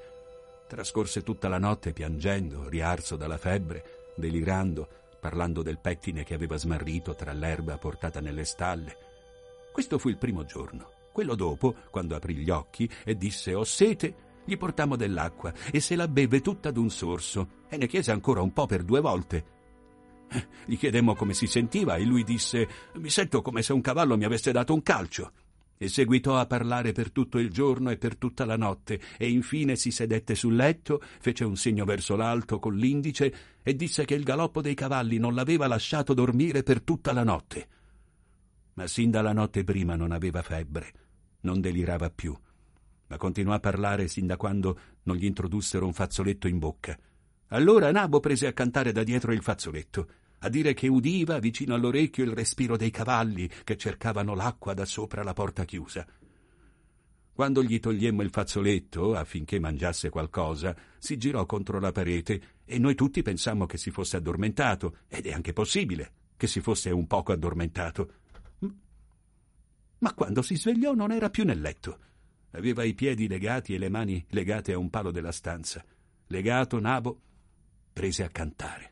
Trascorse 0.68 1.24
tutta 1.24 1.48
la 1.48 1.58
notte 1.58 1.94
piangendo, 1.94 2.68
riarso 2.68 3.16
dalla 3.16 3.38
febbre, 3.38 4.14
delirando, 4.18 4.88
parlando 5.22 5.62
del 5.62 5.80
pettine 5.80 6.24
che 6.24 6.34
aveva 6.34 6.58
smarrito 6.58 7.16
tra 7.16 7.32
l'erba 7.32 7.78
portata 7.78 8.20
nelle 8.20 8.44
stalle. 8.44 8.98
Questo 9.72 10.00
fu 10.00 10.10
il 10.10 10.18
primo 10.18 10.44
giorno. 10.44 10.90
Quello 11.14 11.36
dopo, 11.36 11.76
quando 11.92 12.16
aprì 12.16 12.36
gli 12.36 12.50
occhi 12.50 12.90
e 13.06 13.16
disse 13.16 13.54
ho 13.54 13.64
sete, 13.64 14.30
gli 14.44 14.58
portammo 14.58 14.96
dell'acqua 14.96 15.54
e 15.72 15.80
se 15.80 15.96
la 15.96 16.08
beve 16.08 16.42
tutta 16.42 16.72
d'un 16.72 16.90
sorso 16.90 17.60
e 17.70 17.78
ne 17.78 17.88
chiese 17.88 18.12
ancora 18.12 18.42
un 18.42 18.52
po' 18.52 18.66
per 18.66 18.84
due 18.84 19.00
volte. 19.00 19.46
Gli 20.66 20.78
chiedemmo 20.78 21.14
come 21.16 21.34
si 21.34 21.46
sentiva 21.46 21.96
e 21.98 22.04
lui 22.04 22.24
disse 22.24 22.68
mi 22.96 23.10
sento 23.10 23.42
come 23.42 23.62
se 23.62 23.74
un 23.74 23.82
cavallo 23.82 24.18
mi 24.18 24.26
avesse 24.26 24.52
dato 24.52 24.74
un 24.74 24.82
calcio. 24.82 25.32
E 25.82 25.88
seguitò 25.88 26.38
a 26.38 26.46
parlare 26.46 26.92
per 26.92 27.12
tutto 27.12 27.40
il 27.40 27.50
giorno 27.50 27.90
e 27.90 27.98
per 27.98 28.16
tutta 28.16 28.46
la 28.46 28.56
notte 28.56 29.02
e 29.18 29.28
infine 29.30 29.76
si 29.76 29.90
sedette 29.90 30.36
sul 30.36 30.56
letto, 30.56 31.02
fece 31.20 31.44
un 31.44 31.56
segno 31.56 31.86
verso 31.86 32.16
l'alto 32.16 32.60
con 32.60 32.76
l'indice 32.76 33.34
e 33.64 33.76
disse 33.76 34.06
che 34.06 34.14
il 34.14 34.24
galoppo 34.24 34.62
dei 34.62 34.76
cavalli 34.76 35.18
non 35.18 35.34
l'aveva 35.34 35.66
lasciato 35.66 36.14
dormire 36.14 36.62
per 36.62 36.82
tutta 36.82 37.14
la 37.14 37.24
notte. 37.24 37.68
Ma 38.74 38.86
sin 38.86 39.10
dalla 39.10 39.34
notte 39.34 39.64
prima 39.64 39.96
non 39.96 40.12
aveva 40.12 40.44
febbre, 40.44 40.94
non 41.42 41.60
delirava 41.62 42.12
più 42.12 42.38
ma 43.12 43.18
continuò 43.18 43.54
a 43.54 43.60
parlare 43.60 44.08
sin 44.08 44.26
da 44.26 44.38
quando 44.38 44.80
non 45.04 45.18
gli 45.18 45.26
introdussero 45.26 45.86
un 45.86 45.92
fazzoletto 45.92 46.48
in 46.48 46.60
bocca. 46.60 46.98
Allora 47.48 47.92
Nabo 47.92 48.22
prese 48.22 48.48
a 48.48 48.54
cantare 48.54 48.94
da 48.94 49.04
dietro 49.04 49.34
il 49.34 49.42
fazzoletto, 49.42 50.08
a 50.44 50.50
dire 50.50 50.74
che 50.74 50.88
udiva 50.88 51.40
vicino 51.40 51.74
all'orecchio 51.74 52.24
il 52.24 52.34
respiro 52.34 52.78
dei 52.78 52.92
cavalli 52.92 53.50
che 53.64 53.78
cercavano 53.78 54.36
l'acqua 54.36 54.74
da 54.74 54.86
sopra 54.86 55.24
la 55.24 55.34
porta 55.34 55.66
chiusa. 55.66 56.06
Quando 57.34 57.64
gli 57.64 57.80
togliemmo 57.80 58.22
il 58.22 58.30
fazzoletto 58.30 59.16
affinché 59.16 59.60
mangiasse 59.60 60.10
qualcosa, 60.10 60.76
si 60.98 61.18
girò 61.18 61.46
contro 61.46 61.80
la 61.80 61.92
parete 61.92 62.42
e 62.66 62.78
noi 62.78 62.96
tutti 62.96 63.22
pensammo 63.22 63.66
che 63.66 63.78
si 63.78 63.90
fosse 63.90 64.18
addormentato, 64.18 64.98
ed 65.08 65.26
è 65.26 65.32
anche 65.32 65.54
possibile 65.54 66.12
che 66.38 66.48
si 66.48 66.62
fosse 66.62 66.90
un 66.92 67.08
poco 67.08 67.32
addormentato. 67.32 68.14
Ma 70.00 70.14
quando 70.14 70.42
si 70.42 70.56
svegliò 70.56 70.94
non 70.94 71.12
era 71.12 71.30
più 71.30 71.46
nel 71.46 71.62
letto 71.62 72.10
Aveva 72.52 72.84
i 72.84 72.94
piedi 72.94 73.28
legati 73.28 73.74
e 73.74 73.78
le 73.78 73.90
mani 73.90 74.26
legate 74.30 74.74
a 74.74 74.78
un 74.78 74.90
palo 74.90 75.12
della 75.12 75.32
stanza. 75.32 75.84
Legato, 76.28 76.80
Nabo 76.80 77.22
prese 77.94 78.24
a 78.24 78.30
cantare. 78.30 78.92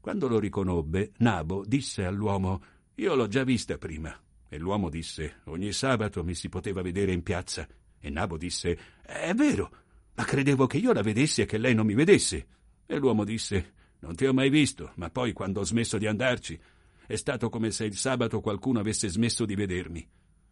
Quando 0.00 0.28
lo 0.28 0.38
riconobbe, 0.38 1.12
Nabo 1.18 1.62
disse 1.66 2.04
all'uomo 2.04 2.62
Io 2.96 3.14
l'ho 3.14 3.28
già 3.28 3.44
vista 3.44 3.76
prima. 3.76 4.18
E 4.48 4.58
l'uomo 4.58 4.88
disse 4.88 5.40
Ogni 5.44 5.72
sabato 5.72 6.24
mi 6.24 6.34
si 6.34 6.48
poteva 6.48 6.80
vedere 6.80 7.12
in 7.12 7.22
piazza. 7.22 7.68
E 8.00 8.08
Nabo 8.08 8.38
disse 8.38 8.78
È 9.02 9.34
vero, 9.34 9.70
ma 10.14 10.24
credevo 10.24 10.66
che 10.66 10.78
io 10.78 10.92
la 10.92 11.02
vedessi 11.02 11.42
e 11.42 11.46
che 11.46 11.58
lei 11.58 11.74
non 11.74 11.84
mi 11.84 11.94
vedesse. 11.94 12.46
E 12.86 12.96
l'uomo 12.96 13.24
disse 13.24 13.74
Non 14.00 14.16
ti 14.16 14.24
ho 14.24 14.32
mai 14.32 14.48
visto, 14.48 14.92
ma 14.96 15.10
poi 15.10 15.34
quando 15.34 15.60
ho 15.60 15.64
smesso 15.64 15.98
di 15.98 16.06
andarci, 16.06 16.58
è 17.06 17.16
stato 17.16 17.50
come 17.50 17.70
se 17.70 17.84
il 17.84 17.96
sabato 17.96 18.40
qualcuno 18.40 18.80
avesse 18.80 19.08
smesso 19.08 19.44
di 19.44 19.54
vedermi. 19.54 20.08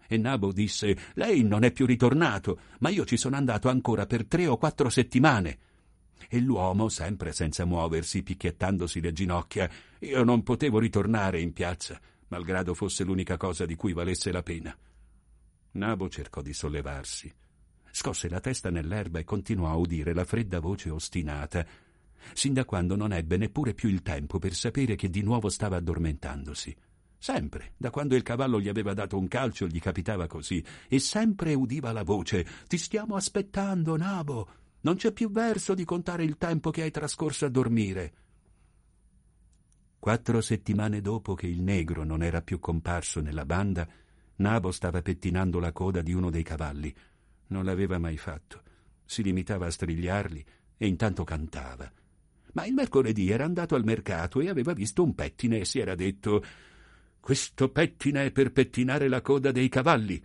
E 0.07 0.17
Nabo 0.19 0.53
disse 0.53 0.97
Lei 1.15 1.43
non 1.43 1.65
è 1.65 1.73
più 1.73 1.87
ritornato, 1.87 2.59
ma 2.81 2.91
io 2.91 3.07
ci 3.07 3.17
sono 3.17 3.37
andato 3.37 3.71
ancora 3.71 4.05
per 4.05 4.27
tre 4.27 4.47
o 4.47 4.59
quattro 4.59 4.91
settimane. 4.91 5.59
E 6.29 6.41
l'uomo, 6.41 6.89
sempre 6.89 7.33
senza 7.33 7.65
muoversi, 7.65 8.23
picchiettandosi 8.23 9.01
le 9.01 9.13
ginocchia, 9.13 9.71
io 10.01 10.25
non 10.25 10.43
potevo 10.43 10.79
ritornare 10.79 11.41
in 11.41 11.53
piazza, 11.53 12.01
malgrado 12.29 12.75
fosse 12.75 13.05
l'unica 13.05 13.37
cosa 13.37 13.67
di 13.67 13.77
cui 13.77 13.93
valesse 13.93 14.33
la 14.33 14.43
pena. 14.43 14.77
Nabo 15.73 16.09
cercò 16.09 16.43
di 16.43 16.53
sollevarsi. 16.53 17.33
Scosse 17.91 18.29
la 18.29 18.41
testa 18.41 18.71
nell'erba 18.71 19.19
e 19.19 19.25
continuò 19.25 19.71
a 19.71 19.77
udire 19.77 20.13
la 20.13 20.25
fredda 20.25 20.61
voce 20.61 20.91
ostinata, 20.91 21.67
sin 22.33 22.53
da 22.53 22.65
quando 22.65 22.97
non 22.97 23.13
ebbe 23.13 23.37
neppure 23.37 23.75
più 23.75 23.89
il 23.89 24.03
tempo 24.03 24.39
per 24.39 24.55
sapere 24.55 24.97
che 24.97 25.09
di 25.09 25.23
nuovo 25.23 25.49
stava 25.49 25.77
addormentandosi. 25.77 26.77
Sempre, 27.21 27.73
da 27.77 27.91
quando 27.91 28.15
il 28.15 28.23
cavallo 28.23 28.61
gli 28.61 28.69
aveva 28.69 28.95
dato 28.95 29.19
un 29.19 29.27
calcio, 29.27 29.67
gli 29.67 29.81
capitava 29.81 30.29
così, 30.29 30.65
e 30.89 31.01
sempre 31.01 31.53
udiva 31.55 31.91
la 31.91 32.05
voce 32.05 32.47
Ti 32.69 32.79
stiamo 32.79 33.17
aspettando, 33.17 33.97
Nabo. 33.97 34.49
Non 34.89 34.97
c'è 34.97 35.13
più 35.13 35.31
verso 35.31 35.75
di 35.75 35.85
contare 35.85 36.25
il 36.25 36.39
tempo 36.39 36.71
che 36.71 36.81
hai 36.81 36.91
trascorso 36.91 37.45
a 37.45 37.51
dormire. 37.51 38.13
Quattro 39.99 40.41
settimane 40.41 41.03
dopo 41.03 41.35
che 41.35 41.47
il 41.47 41.61
negro 41.61 42.05
non 42.05 42.23
era 42.23 42.41
più 42.41 42.59
comparso 42.59 43.21
nella 43.21 43.45
banda, 43.45 43.87
Nabo 44.37 44.73
stava 44.73 45.03
pettinando 45.03 45.59
la 45.61 45.73
coda 45.73 46.01
di 46.01 46.15
uno 46.15 46.31
dei 46.31 46.43
cavalli. 46.43 46.91
Non 47.49 47.67
l'aveva 47.67 47.99
mai 47.99 48.17
fatto. 48.17 48.63
Si 49.05 49.23
limitava 49.23 49.67
a 49.67 49.71
strigliarli 49.71 50.43
e 50.79 50.87
intanto 50.87 51.23
cantava. 51.23 51.93
Ma 52.55 52.65
il 52.65 52.73
mercoledì 52.73 53.31
era 53.31 53.45
andato 53.45 53.75
al 53.75 53.85
mercato 53.85 54.41
e 54.41 54.49
aveva 54.49 54.73
visto 54.73 55.03
un 55.03 55.15
pettine 55.15 55.59
e 55.59 55.65
si 55.67 55.81
era 55.81 55.95
detto 55.95 56.43
questo 57.21 57.69
pettine 57.69 58.25
è 58.25 58.31
per 58.31 58.53
pettinare 58.53 59.07
la 59.07 59.21
coda 59.21 59.53
dei 59.53 59.69
cavalli. 59.69 60.25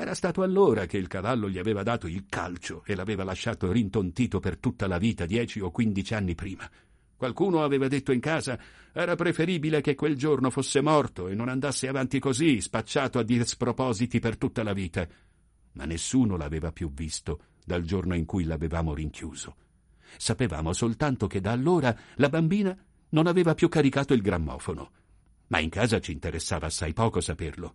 Era 0.00 0.14
stato 0.14 0.40
allora 0.40 0.86
che 0.86 0.96
il 0.96 1.08
cavallo 1.08 1.50
gli 1.50 1.58
aveva 1.58 1.82
dato 1.82 2.06
il 2.06 2.24
calcio 2.26 2.82
e 2.86 2.94
l'aveva 2.94 3.22
lasciato 3.22 3.70
rintontito 3.70 4.40
per 4.40 4.56
tutta 4.56 4.86
la 4.86 4.96
vita, 4.96 5.26
dieci 5.26 5.60
o 5.60 5.70
quindici 5.70 6.14
anni 6.14 6.34
prima. 6.34 6.66
Qualcuno 7.14 7.62
aveva 7.62 7.86
detto 7.86 8.10
in 8.10 8.20
casa 8.20 8.58
era 8.94 9.14
preferibile 9.14 9.82
che 9.82 9.94
quel 9.94 10.16
giorno 10.16 10.48
fosse 10.48 10.80
morto 10.80 11.28
e 11.28 11.34
non 11.34 11.50
andasse 11.50 11.86
avanti 11.86 12.18
così, 12.18 12.62
spacciato 12.62 13.18
a 13.18 13.22
dir 13.22 13.46
spropositi 13.46 14.20
per 14.20 14.38
tutta 14.38 14.62
la 14.62 14.72
vita. 14.72 15.06
Ma 15.72 15.84
nessuno 15.84 16.38
l'aveva 16.38 16.72
più 16.72 16.90
visto 16.90 17.40
dal 17.62 17.82
giorno 17.82 18.14
in 18.14 18.24
cui 18.24 18.44
l'avevamo 18.44 18.94
rinchiuso. 18.94 19.54
Sapevamo 20.16 20.72
soltanto 20.72 21.26
che 21.26 21.42
da 21.42 21.52
allora 21.52 21.94
la 22.14 22.30
bambina 22.30 22.74
non 23.10 23.26
aveva 23.26 23.52
più 23.52 23.68
caricato 23.68 24.14
il 24.14 24.22
grammofono 24.22 24.92
ma 25.50 25.58
in 25.58 25.68
casa 25.68 26.00
ci 26.00 26.12
interessava 26.12 26.66
assai 26.66 26.92
poco 26.92 27.20
saperlo. 27.20 27.74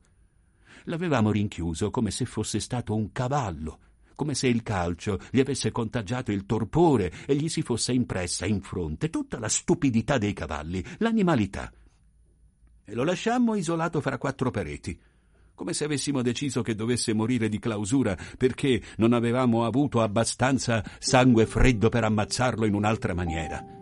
L'avevamo 0.85 1.31
rinchiuso 1.31 1.89
come 1.91 2.11
se 2.11 2.25
fosse 2.25 2.59
stato 2.59 2.95
un 2.95 3.11
cavallo, 3.11 3.79
come 4.15 4.33
se 4.33 4.47
il 4.47 4.63
calcio 4.63 5.19
gli 5.29 5.39
avesse 5.39 5.71
contagiato 5.71 6.31
il 6.31 6.45
torpore 6.45 7.11
e 7.25 7.35
gli 7.35 7.49
si 7.49 7.61
fosse 7.61 7.91
impressa 7.91 8.45
in 8.45 8.61
fronte 8.61 9.09
tutta 9.09 9.39
la 9.39 9.49
stupidità 9.49 10.17
dei 10.17 10.33
cavalli, 10.33 10.83
l'animalità. 10.99 11.71
E 12.83 12.93
lo 12.93 13.03
lasciammo 13.03 13.55
isolato 13.55 13.99
fra 13.99 14.17
quattro 14.17 14.51
pareti, 14.51 14.97
come 15.55 15.73
se 15.73 15.85
avessimo 15.85 16.21
deciso 16.21 16.61
che 16.61 16.75
dovesse 16.75 17.13
morire 17.13 17.49
di 17.49 17.59
clausura 17.59 18.15
perché 18.37 18.81
non 18.97 19.13
avevamo 19.13 19.65
avuto 19.65 20.01
abbastanza 20.01 20.83
sangue 20.99 21.45
freddo 21.45 21.89
per 21.89 22.03
ammazzarlo 22.03 22.65
in 22.65 22.73
un'altra 22.73 23.13
maniera. 23.13 23.74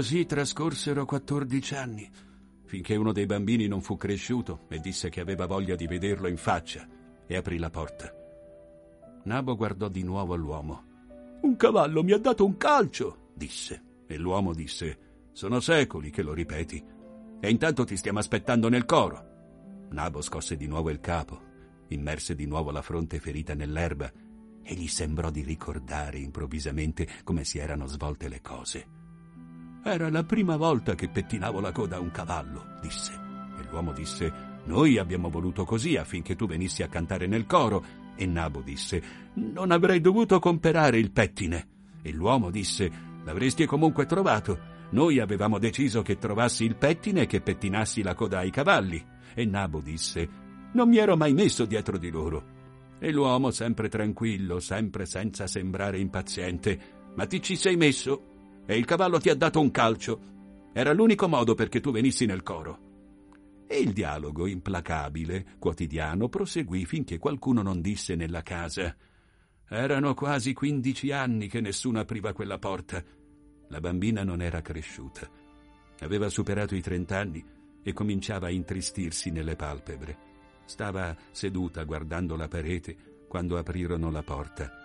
Così 0.00 0.24
trascorsero 0.24 1.04
quattordici 1.04 1.74
anni, 1.74 2.10
finché 2.64 2.96
uno 2.96 3.12
dei 3.12 3.26
bambini 3.26 3.66
non 3.66 3.82
fu 3.82 3.98
cresciuto 3.98 4.60
e 4.70 4.78
disse 4.78 5.10
che 5.10 5.20
aveva 5.20 5.44
voglia 5.44 5.74
di 5.74 5.86
vederlo 5.86 6.26
in 6.26 6.38
faccia 6.38 6.88
e 7.26 7.36
aprì 7.36 7.58
la 7.58 7.68
porta. 7.68 8.10
Nabo 9.24 9.56
guardò 9.56 9.88
di 9.88 10.02
nuovo 10.02 10.32
all'uomo. 10.32 10.84
Un 11.42 11.54
cavallo 11.54 12.02
mi 12.02 12.12
ha 12.12 12.18
dato 12.18 12.46
un 12.46 12.56
calcio, 12.56 13.32
disse. 13.34 13.82
E 14.06 14.16
l'uomo 14.16 14.54
disse: 14.54 15.28
Sono 15.32 15.60
secoli 15.60 16.08
che 16.08 16.22
lo 16.22 16.32
ripeti. 16.32 16.82
E 17.38 17.50
intanto 17.50 17.84
ti 17.84 17.98
stiamo 17.98 18.20
aspettando 18.20 18.70
nel 18.70 18.86
coro. 18.86 19.86
Nabo 19.90 20.22
scosse 20.22 20.56
di 20.56 20.66
nuovo 20.66 20.88
il 20.88 21.00
capo, 21.00 21.42
immerse 21.88 22.34
di 22.34 22.46
nuovo 22.46 22.70
la 22.70 22.80
fronte 22.80 23.20
ferita 23.20 23.52
nell'erba 23.52 24.10
e 24.62 24.74
gli 24.74 24.88
sembrò 24.88 25.28
di 25.28 25.42
ricordare 25.42 26.16
improvvisamente 26.20 27.06
come 27.22 27.44
si 27.44 27.58
erano 27.58 27.84
svolte 27.84 28.28
le 28.28 28.40
cose. 28.40 28.99
Era 29.82 30.10
la 30.10 30.24
prima 30.24 30.56
volta 30.56 30.94
che 30.94 31.08
pettinavo 31.08 31.58
la 31.58 31.72
coda 31.72 31.96
a 31.96 32.00
un 32.00 32.10
cavallo, 32.10 32.76
disse. 32.82 33.12
E 33.58 33.64
l'uomo 33.70 33.92
disse, 33.92 34.48
noi 34.64 34.98
abbiamo 34.98 35.30
voluto 35.30 35.64
così 35.64 35.96
affinché 35.96 36.36
tu 36.36 36.46
venissi 36.46 36.82
a 36.82 36.88
cantare 36.88 37.26
nel 37.26 37.46
coro. 37.46 37.82
E 38.14 38.26
Nabo 38.26 38.60
disse, 38.60 39.02
non 39.34 39.70
avrei 39.70 40.00
dovuto 40.00 40.38
comperare 40.38 40.98
il 40.98 41.10
pettine. 41.10 41.68
E 42.02 42.12
l'uomo 42.12 42.50
disse, 42.50 42.90
l'avresti 43.24 43.64
comunque 43.64 44.04
trovato. 44.04 44.78
Noi 44.90 45.18
avevamo 45.18 45.58
deciso 45.58 46.02
che 46.02 46.18
trovassi 46.18 46.64
il 46.64 46.76
pettine 46.76 47.22
e 47.22 47.26
che 47.26 47.40
pettinassi 47.40 48.02
la 48.02 48.14
coda 48.14 48.38
ai 48.38 48.50
cavalli. 48.50 49.02
E 49.34 49.46
Nabo 49.46 49.80
disse, 49.80 50.28
non 50.72 50.88
mi 50.88 50.98
ero 50.98 51.16
mai 51.16 51.32
messo 51.32 51.64
dietro 51.64 51.96
di 51.96 52.10
loro. 52.10 52.58
E 52.98 53.10
l'uomo, 53.10 53.50
sempre 53.50 53.88
tranquillo, 53.88 54.60
sempre 54.60 55.06
senza 55.06 55.46
sembrare 55.46 55.98
impaziente, 55.98 56.78
ma 57.16 57.26
ti 57.26 57.40
ci 57.40 57.56
sei 57.56 57.76
messo 57.76 58.29
e 58.70 58.78
il 58.78 58.84
cavallo 58.84 59.18
ti 59.18 59.28
ha 59.28 59.34
dato 59.34 59.58
un 59.58 59.72
calcio. 59.72 60.20
Era 60.72 60.92
l'unico 60.92 61.26
modo 61.26 61.56
perché 61.56 61.80
tu 61.80 61.90
venissi 61.90 62.24
nel 62.24 62.44
coro. 62.44 63.64
E 63.66 63.78
il 63.80 63.92
dialogo 63.92 64.46
implacabile, 64.46 65.56
quotidiano, 65.58 66.28
proseguì 66.28 66.84
finché 66.84 67.18
qualcuno 67.18 67.62
non 67.62 67.80
disse 67.80 68.14
nella 68.14 68.42
casa 68.42 68.96
Erano 69.68 70.14
quasi 70.14 70.52
quindici 70.52 71.10
anni 71.10 71.48
che 71.48 71.60
nessuno 71.60 71.98
apriva 71.98 72.32
quella 72.32 72.58
porta. 72.58 73.02
La 73.70 73.80
bambina 73.80 74.22
non 74.22 74.40
era 74.40 74.60
cresciuta. 74.60 75.28
Aveva 75.98 76.28
superato 76.28 76.76
i 76.76 76.80
trent'anni 76.80 77.44
e 77.82 77.92
cominciava 77.92 78.46
a 78.46 78.50
intristirsi 78.50 79.32
nelle 79.32 79.56
palpebre. 79.56 80.16
Stava 80.64 81.16
seduta 81.32 81.82
guardando 81.82 82.36
la 82.36 82.46
parete 82.46 83.24
quando 83.26 83.58
aprirono 83.58 84.12
la 84.12 84.22
porta. 84.22 84.79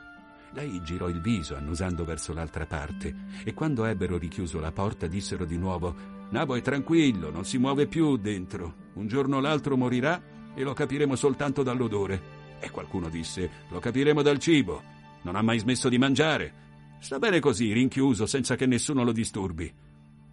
Lei 0.55 0.81
girò 0.81 1.09
il 1.09 1.19
viso 1.19 1.57
annusando 1.57 2.05
verso 2.05 2.33
l'altra 2.33 2.65
parte 2.65 3.13
e 3.43 3.53
quando 3.53 3.83
ebbero 3.83 4.17
richiuso 4.17 4.62
la 4.62 4.71
porta 4.71 5.05
dissero 5.05 5.43
di 5.43 5.57
nuovo 5.57 6.13
Nabo 6.29 6.55
è 6.55 6.62
tranquillo, 6.62 7.29
non 7.29 7.43
si 7.43 7.57
muove 7.57 7.88
più 7.88 8.15
dentro. 8.15 8.74
Un 8.93 9.07
giorno 9.07 9.38
o 9.38 9.39
l'altro 9.41 9.75
morirà 9.75 10.21
e 10.55 10.63
lo 10.63 10.71
capiremo 10.71 11.15
soltanto 11.15 11.62
dall'odore. 11.62 12.57
E 12.62 12.71
qualcuno 12.71 13.09
disse 13.09 13.50
lo 13.69 13.79
capiremo 13.79 14.21
dal 14.21 14.39
cibo. 14.39 14.81
Non 15.24 15.35
ha 15.35 15.41
mai 15.41 15.59
smesso 15.59 15.89
di 15.89 15.97
mangiare. 15.97 16.63
Sta 17.00 17.19
bene 17.19 17.41
così, 17.41 17.74
rinchiuso, 17.74 18.25
senza 18.25 18.55
che 18.55 18.65
nessuno 18.65 19.03
lo 19.03 19.12
disturbi. 19.12 19.71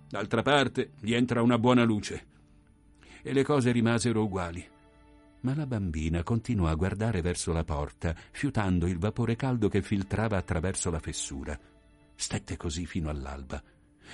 D'altra 0.09 0.43
parte 0.43 0.93
gli 1.00 1.14
entra 1.14 1.43
una 1.43 1.59
buona 1.59 1.83
luce. 1.83 2.26
E 3.23 3.33
le 3.33 3.43
cose 3.43 3.73
rimasero 3.73 4.23
uguali 4.23 4.64
ma 5.43 5.55
la 5.55 5.67
bambina 5.67 6.23
continuò 6.23 6.69
a 6.69 6.75
guardare 6.75 7.21
verso 7.21 7.53
la 7.53 7.65
porta, 7.65 8.15
fiutando 8.31 8.87
il 8.87 8.99
vapore 8.99 9.37
caldo 9.37 9.69
che 9.69 9.83
filtrava 9.83 10.37
attraverso 10.37 10.91
la 10.91 11.01
fessura. 11.01 11.59
Stette 12.15 12.57
così 12.57 12.87
fino 12.87 13.09
all'alba, 13.09 13.63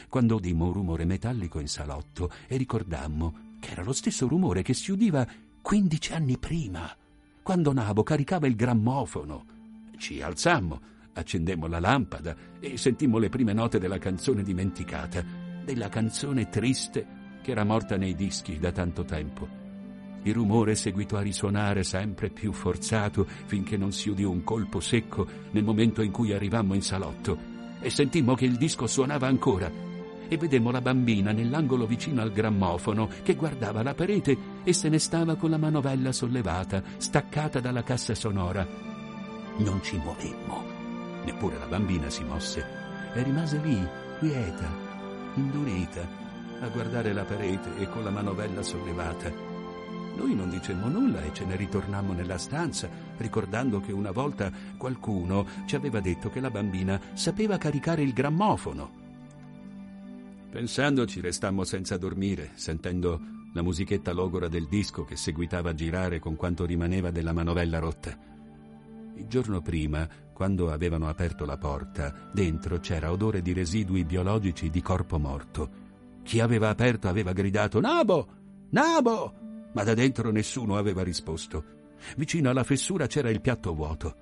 quando 0.09 0.37
udimmo 0.37 0.67
un 0.67 0.73
rumore 0.73 1.05
metallico 1.05 1.59
in 1.59 1.69
salotto 1.69 2.31
e 2.47 2.57
ricordammo 2.57 3.57
che 3.61 3.73
era 3.73 3.83
lo 3.83 3.93
stesso 3.93 4.27
rumore 4.27 4.63
che 4.63 4.75
si 4.75 4.91
udiva 4.91 5.27
quindici 5.61 6.13
anni 6.13 6.39
prima, 6.39 6.95
quando 7.43 7.73
Nabo 7.73 8.03
caricava 8.03 8.47
il 8.47 8.57
grammofono. 8.57 9.57
Ci 9.99 10.23
alzammo, 10.23 10.81
accendemmo 11.13 11.67
la 11.67 11.81
lampada 11.81 12.35
e 12.61 12.77
sentimmo 12.79 13.19
le 13.19 13.29
prime 13.29 13.53
note 13.53 13.79
della 13.79 13.99
canzone 13.99 14.43
dimenticata, 14.43 15.23
della 15.65 15.89
canzone 15.89 16.49
triste 16.49 17.17
che 17.43 17.51
era 17.51 17.65
morta 17.65 17.97
nei 17.97 18.15
dischi 18.15 18.59
da 18.59 18.73
tanto 18.73 19.05
tempo. 19.05 19.68
Il 20.23 20.35
rumore 20.35 20.75
seguitò 20.75 21.17
a 21.17 21.23
risuonare 21.23 21.83
sempre 21.85 22.29
più 22.31 22.53
forzato 22.53 23.27
finché 23.47 23.77
non 23.77 23.93
si 23.93 24.11
udì 24.11 24.25
un 24.25 24.45
colpo 24.45 24.81
secco 24.81 25.27
nel 25.53 25.65
momento 25.65 26.03
in 26.03 26.11
cui 26.11 26.33
arrivammo 26.33 26.75
in 26.75 26.83
salotto 26.83 27.57
e 27.81 27.91
sentimmo 27.91 28.35
che 28.35 28.45
il 28.45 28.57
disco 28.57 28.87
suonava 28.87 29.27
ancora 29.27 29.71
e 30.29 30.37
vedemmo 30.37 30.71
la 30.71 30.83
bambina 30.83 31.33
nell'angolo 31.33 31.87
vicino 31.87 32.21
al 32.21 32.33
grammofono 32.33 33.09
che 33.23 33.35
guardava 33.35 33.83
la 33.83 33.95
parete 33.95 34.37
e 34.63 34.73
se 34.73 34.89
ne 34.89 34.99
stava 34.99 35.37
con 35.37 35.51
la 35.51 35.57
manovella 35.57 36.13
sollevata, 36.13 36.83
staccata 36.99 37.61
dalla 37.61 37.83
cassa 37.83 38.15
sonora. 38.15 38.67
Non 39.57 39.83
ci 39.83 39.97
muovemmo, 39.97 40.63
neppure 41.25 41.59
la 41.59 41.67
bambina 41.67 42.11
si 42.11 42.25
mosse 42.25 42.65
e 43.15 43.23
rimase 43.23 43.59
lì, 43.65 43.81
quieta, 44.19 44.71
indurita, 45.35 46.07
a 46.61 46.69
guardare 46.69 47.13
la 47.13 47.25
parete 47.25 47.77
e 47.79 47.89
con 47.89 48.05
la 48.05 48.11
manovella 48.11 48.63
sollevata. 48.63 49.48
Noi 50.19 50.35
non 50.35 50.51
dicemmo 50.51 50.89
nulla 50.89 51.23
e 51.23 51.33
ce 51.33 51.45
ne 51.45 51.55
ritornammo 51.55 52.13
nella 52.13 52.39
stanza, 52.39 52.91
ricordando 53.19 53.81
che 53.81 53.93
una 53.93 54.11
volta 54.11 54.51
qualcuno 54.77 55.47
ci 55.65 55.77
aveva 55.77 56.01
detto 56.01 56.29
che 56.29 56.41
la 56.41 56.51
bambina 56.51 57.01
sapeva 57.13 57.57
caricare 57.57 58.03
il 58.03 58.13
grammofono. 58.13 58.91
Pensandoci 60.51 61.21
restammo 61.21 61.63
senza 61.63 61.97
dormire, 61.99 62.51
sentendo 62.55 63.21
la 63.55 63.63
musichetta 63.63 64.13
logora 64.13 64.49
del 64.49 64.67
disco 64.67 65.05
che 65.05 65.15
seguitava 65.15 65.71
a 65.71 65.75
girare 65.75 66.19
con 66.19 66.35
quanto 66.35 66.67
rimaneva 66.67 67.13
della 67.13 67.33
manovella 67.33 67.79
rotta. 67.79 68.19
Il 69.15 69.27
giorno 69.29 69.63
prima, 69.63 70.09
quando 70.33 70.73
avevano 70.73 71.09
aperto 71.09 71.45
la 71.45 71.59
porta, 71.59 72.29
dentro 72.33 72.81
c'era 72.81 73.13
odore 73.13 73.41
di 73.41 73.53
residui 73.53 74.05
biologici 74.05 74.69
di 74.69 74.83
corpo 74.83 75.17
morto. 75.21 75.71
Chi 76.25 76.41
aveva 76.41 76.71
aperto 76.71 77.07
aveva 77.07 77.33
gridato 77.33 77.79
Nabo! 77.79 78.29
Nabo! 78.71 79.47
Ma 79.73 79.83
da 79.85 79.95
dentro 79.95 80.31
nessuno 80.31 80.77
aveva 80.77 81.03
risposto. 81.03 81.77
Vicino 82.17 82.51
alla 82.51 82.65
fessura 82.65 83.07
c'era 83.07 83.31
il 83.31 83.41
piatto 83.41 83.75
vuoto. 83.75 84.17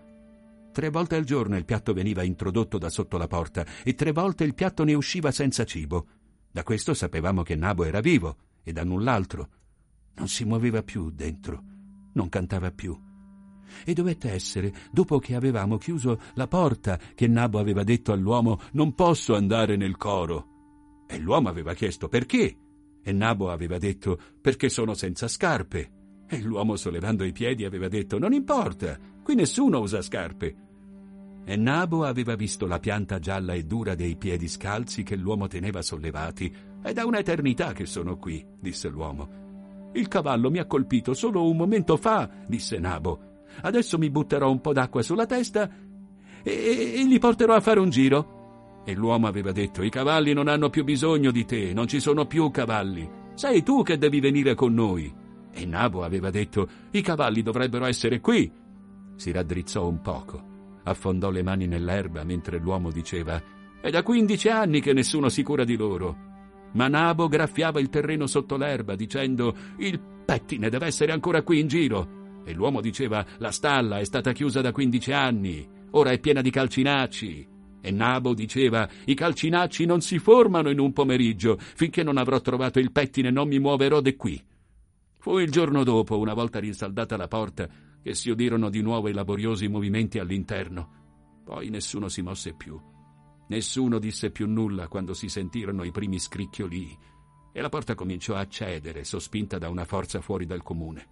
Tre 0.72 0.90
volte 0.90 1.16
al 1.16 1.24
giorno 1.24 1.56
il 1.56 1.64
piatto 1.64 1.92
veniva 1.94 2.22
introdotto 2.22 2.76
da 2.78 2.90
sotto 2.90 3.16
la 3.16 3.26
porta 3.26 3.64
e 3.82 3.94
tre 3.94 4.12
volte 4.12 4.44
il 4.44 4.54
piatto 4.54 4.84
ne 4.84 4.94
usciva 4.94 5.30
senza 5.30 5.64
cibo. 5.64 6.06
Da 6.50 6.62
questo 6.62 6.94
sapevamo 6.94 7.42
che 7.42 7.56
Nabo 7.56 7.84
era 7.84 8.00
vivo 8.00 8.36
e 8.62 8.72
da 8.72 8.84
null'altro. 8.84 9.48
Non 10.16 10.28
si 10.28 10.44
muoveva 10.44 10.82
più 10.82 11.10
dentro, 11.10 11.62
non 12.12 12.28
cantava 12.28 12.70
più. 12.72 12.98
E 13.84 13.92
dovette 13.92 14.30
essere 14.30 14.72
dopo 14.90 15.18
che 15.18 15.34
avevamo 15.34 15.78
chiuso 15.78 16.20
la 16.34 16.46
porta 16.46 16.98
che 17.14 17.26
Nabo 17.26 17.58
aveva 17.58 17.82
detto 17.82 18.12
all'uomo 18.12 18.60
non 18.72 18.94
posso 18.94 19.34
andare 19.34 19.76
nel 19.76 19.96
coro. 19.96 21.04
E 21.08 21.18
l'uomo 21.18 21.48
aveva 21.48 21.74
chiesto 21.74 22.08
perché. 22.08 22.65
E 23.08 23.12
Nabo 23.12 23.52
aveva 23.52 23.78
detto 23.78 24.18
perché 24.40 24.68
sono 24.68 24.94
senza 24.94 25.28
scarpe. 25.28 25.90
E 26.26 26.42
l'uomo 26.42 26.74
sollevando 26.74 27.22
i 27.22 27.30
piedi 27.30 27.64
aveva 27.64 27.86
detto 27.86 28.18
non 28.18 28.32
importa, 28.32 28.98
qui 29.22 29.36
nessuno 29.36 29.78
usa 29.78 30.02
scarpe. 30.02 30.56
E 31.44 31.54
Nabo 31.54 32.02
aveva 32.02 32.34
visto 32.34 32.66
la 32.66 32.80
pianta 32.80 33.20
gialla 33.20 33.52
e 33.52 33.62
dura 33.62 33.94
dei 33.94 34.16
piedi 34.16 34.48
scalzi 34.48 35.04
che 35.04 35.14
l'uomo 35.14 35.46
teneva 35.46 35.82
sollevati. 35.82 36.52
È 36.82 36.92
da 36.92 37.06
un'eternità 37.06 37.72
che 37.72 37.86
sono 37.86 38.18
qui, 38.18 38.44
disse 38.58 38.88
l'uomo. 38.88 39.90
Il 39.92 40.08
cavallo 40.08 40.50
mi 40.50 40.58
ha 40.58 40.66
colpito 40.66 41.14
solo 41.14 41.48
un 41.48 41.56
momento 41.56 41.96
fa, 41.96 42.28
disse 42.48 42.80
Nabo. 42.80 43.44
Adesso 43.60 43.98
mi 43.98 44.10
butterò 44.10 44.50
un 44.50 44.60
po' 44.60 44.72
d'acqua 44.72 45.02
sulla 45.02 45.26
testa 45.26 45.70
e, 46.42 46.50
e, 46.50 47.00
e 47.00 47.04
li 47.04 47.20
porterò 47.20 47.54
a 47.54 47.60
fare 47.60 47.78
un 47.78 47.88
giro. 47.88 48.35
E 48.88 48.94
l'uomo 48.94 49.26
aveva 49.26 49.50
detto, 49.50 49.82
i 49.82 49.90
cavalli 49.90 50.32
non 50.32 50.46
hanno 50.46 50.70
più 50.70 50.84
bisogno 50.84 51.32
di 51.32 51.44
te, 51.44 51.72
non 51.74 51.88
ci 51.88 51.98
sono 51.98 52.24
più 52.24 52.52
cavalli. 52.52 53.10
Sei 53.34 53.64
tu 53.64 53.82
che 53.82 53.98
devi 53.98 54.20
venire 54.20 54.54
con 54.54 54.74
noi. 54.74 55.12
E 55.50 55.66
Nabo 55.66 56.04
aveva 56.04 56.30
detto, 56.30 56.68
i 56.92 57.00
cavalli 57.00 57.42
dovrebbero 57.42 57.84
essere 57.86 58.20
qui. 58.20 58.48
Si 59.16 59.32
raddrizzò 59.32 59.88
un 59.88 60.00
poco, 60.02 60.80
affondò 60.84 61.30
le 61.30 61.42
mani 61.42 61.66
nell'erba 61.66 62.22
mentre 62.22 62.58
l'uomo 62.58 62.92
diceva, 62.92 63.42
è 63.80 63.90
da 63.90 64.04
quindici 64.04 64.48
anni 64.50 64.80
che 64.80 64.92
nessuno 64.92 65.30
si 65.30 65.42
cura 65.42 65.64
di 65.64 65.74
loro. 65.74 66.16
Ma 66.74 66.86
Nabo 66.86 67.26
graffiava 67.26 67.80
il 67.80 67.88
terreno 67.88 68.28
sotto 68.28 68.56
l'erba 68.56 68.94
dicendo, 68.94 69.52
il 69.78 70.00
pettine 70.24 70.68
deve 70.68 70.86
essere 70.86 71.10
ancora 71.10 71.42
qui 71.42 71.58
in 71.58 71.66
giro. 71.66 72.42
E 72.44 72.52
l'uomo 72.54 72.80
diceva, 72.80 73.26
la 73.38 73.50
stalla 73.50 73.98
è 73.98 74.04
stata 74.04 74.30
chiusa 74.30 74.60
da 74.60 74.70
quindici 74.70 75.10
anni, 75.10 75.68
ora 75.90 76.10
è 76.10 76.20
piena 76.20 76.40
di 76.40 76.50
calcinacci. 76.50 77.54
E 77.86 77.92
Nabo 77.92 78.34
diceva, 78.34 78.88
i 79.04 79.14
calcinacci 79.14 79.84
non 79.84 80.00
si 80.00 80.18
formano 80.18 80.70
in 80.70 80.80
un 80.80 80.92
pomeriggio, 80.92 81.56
finché 81.56 82.02
non 82.02 82.16
avrò 82.16 82.40
trovato 82.40 82.80
il 82.80 82.90
pettine 82.90 83.30
non 83.30 83.46
mi 83.46 83.60
muoverò 83.60 84.00
di 84.00 84.16
qui. 84.16 84.44
Fu 85.20 85.38
il 85.38 85.52
giorno 85.52 85.84
dopo, 85.84 86.18
una 86.18 86.34
volta 86.34 86.58
rinsaldata 86.58 87.16
la 87.16 87.28
porta, 87.28 87.68
che 88.02 88.12
si 88.12 88.28
udirono 88.28 88.70
di 88.70 88.82
nuovo 88.82 89.06
i 89.06 89.12
laboriosi 89.12 89.68
movimenti 89.68 90.18
all'interno. 90.18 91.42
Poi 91.44 91.68
nessuno 91.68 92.08
si 92.08 92.22
mosse 92.22 92.54
più. 92.54 92.76
Nessuno 93.50 94.00
disse 94.00 94.32
più 94.32 94.48
nulla 94.48 94.88
quando 94.88 95.14
si 95.14 95.28
sentirono 95.28 95.84
i 95.84 95.92
primi 95.92 96.18
scricchioli 96.18 96.98
e 97.52 97.60
la 97.60 97.68
porta 97.68 97.94
cominciò 97.94 98.34
a 98.34 98.48
cedere, 98.48 99.04
sospinta 99.04 99.58
da 99.58 99.68
una 99.68 99.84
forza 99.84 100.20
fuori 100.20 100.44
dal 100.44 100.64
comune. 100.64 101.06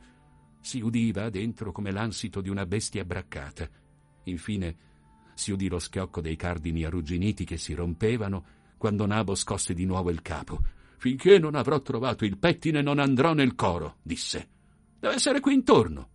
Si 0.61 0.81
udiva 0.81 1.31
dentro 1.31 1.71
come 1.71 1.93
l'ansito 1.93 2.41
di 2.41 2.49
una 2.49 2.67
bestia 2.67 3.05
braccata. 3.05 3.69
Infine 4.25 4.94
si 5.35 5.53
udì 5.53 5.69
lo 5.69 5.79
schiocco 5.79 6.21
dei 6.21 6.37
cardini 6.37 6.85
arrugginiti 6.85 7.45
che 7.45 7.57
si 7.57 7.75
rompevano 7.75 8.45
quando 8.77 9.07
Nabo 9.07 9.35
scosse 9.35 9.75
di 9.75 9.85
nuovo 9.85 10.11
il 10.11 10.23
capo. 10.23 10.63
Finché 10.97 11.39
non 11.39 11.55
avrò 11.55 11.81
trovato 11.81 12.25
il 12.25 12.39
pettine 12.39 12.83
non 12.83 12.99
andrò 12.99 13.35
nel 13.35 13.55
coro, 13.55 13.97
disse. 14.03 14.49
Deve 14.99 15.15
essere 15.15 15.41
qui 15.41 15.55
intorno. 15.55 16.09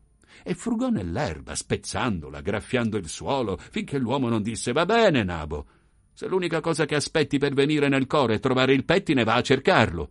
E 0.44 0.56
frugò 0.56 0.90
nell'erba, 0.90 1.54
spezzandola, 1.54 2.42
graffiando 2.42 2.98
il 2.98 3.08
suolo, 3.08 3.58
finché 3.58 3.98
l'uomo 3.98 4.30
non 4.30 4.42
disse 4.42 4.72
Va 4.72 4.86
bene, 4.86 5.24
Nabo. 5.24 5.66
Se 6.14 6.28
l'unica 6.28 6.60
cosa 6.60 6.86
che 6.86 6.96
aspetti 6.96 7.38
per 7.38 7.54
venire 7.54 7.88
nel 7.88 8.08
coro 8.08 8.34
è 8.34 8.40
trovare 8.40 8.74
il 8.74 8.86
pettine, 8.86 9.24
va 9.24 9.36
a 9.36 9.42
cercarlo. 9.42 10.10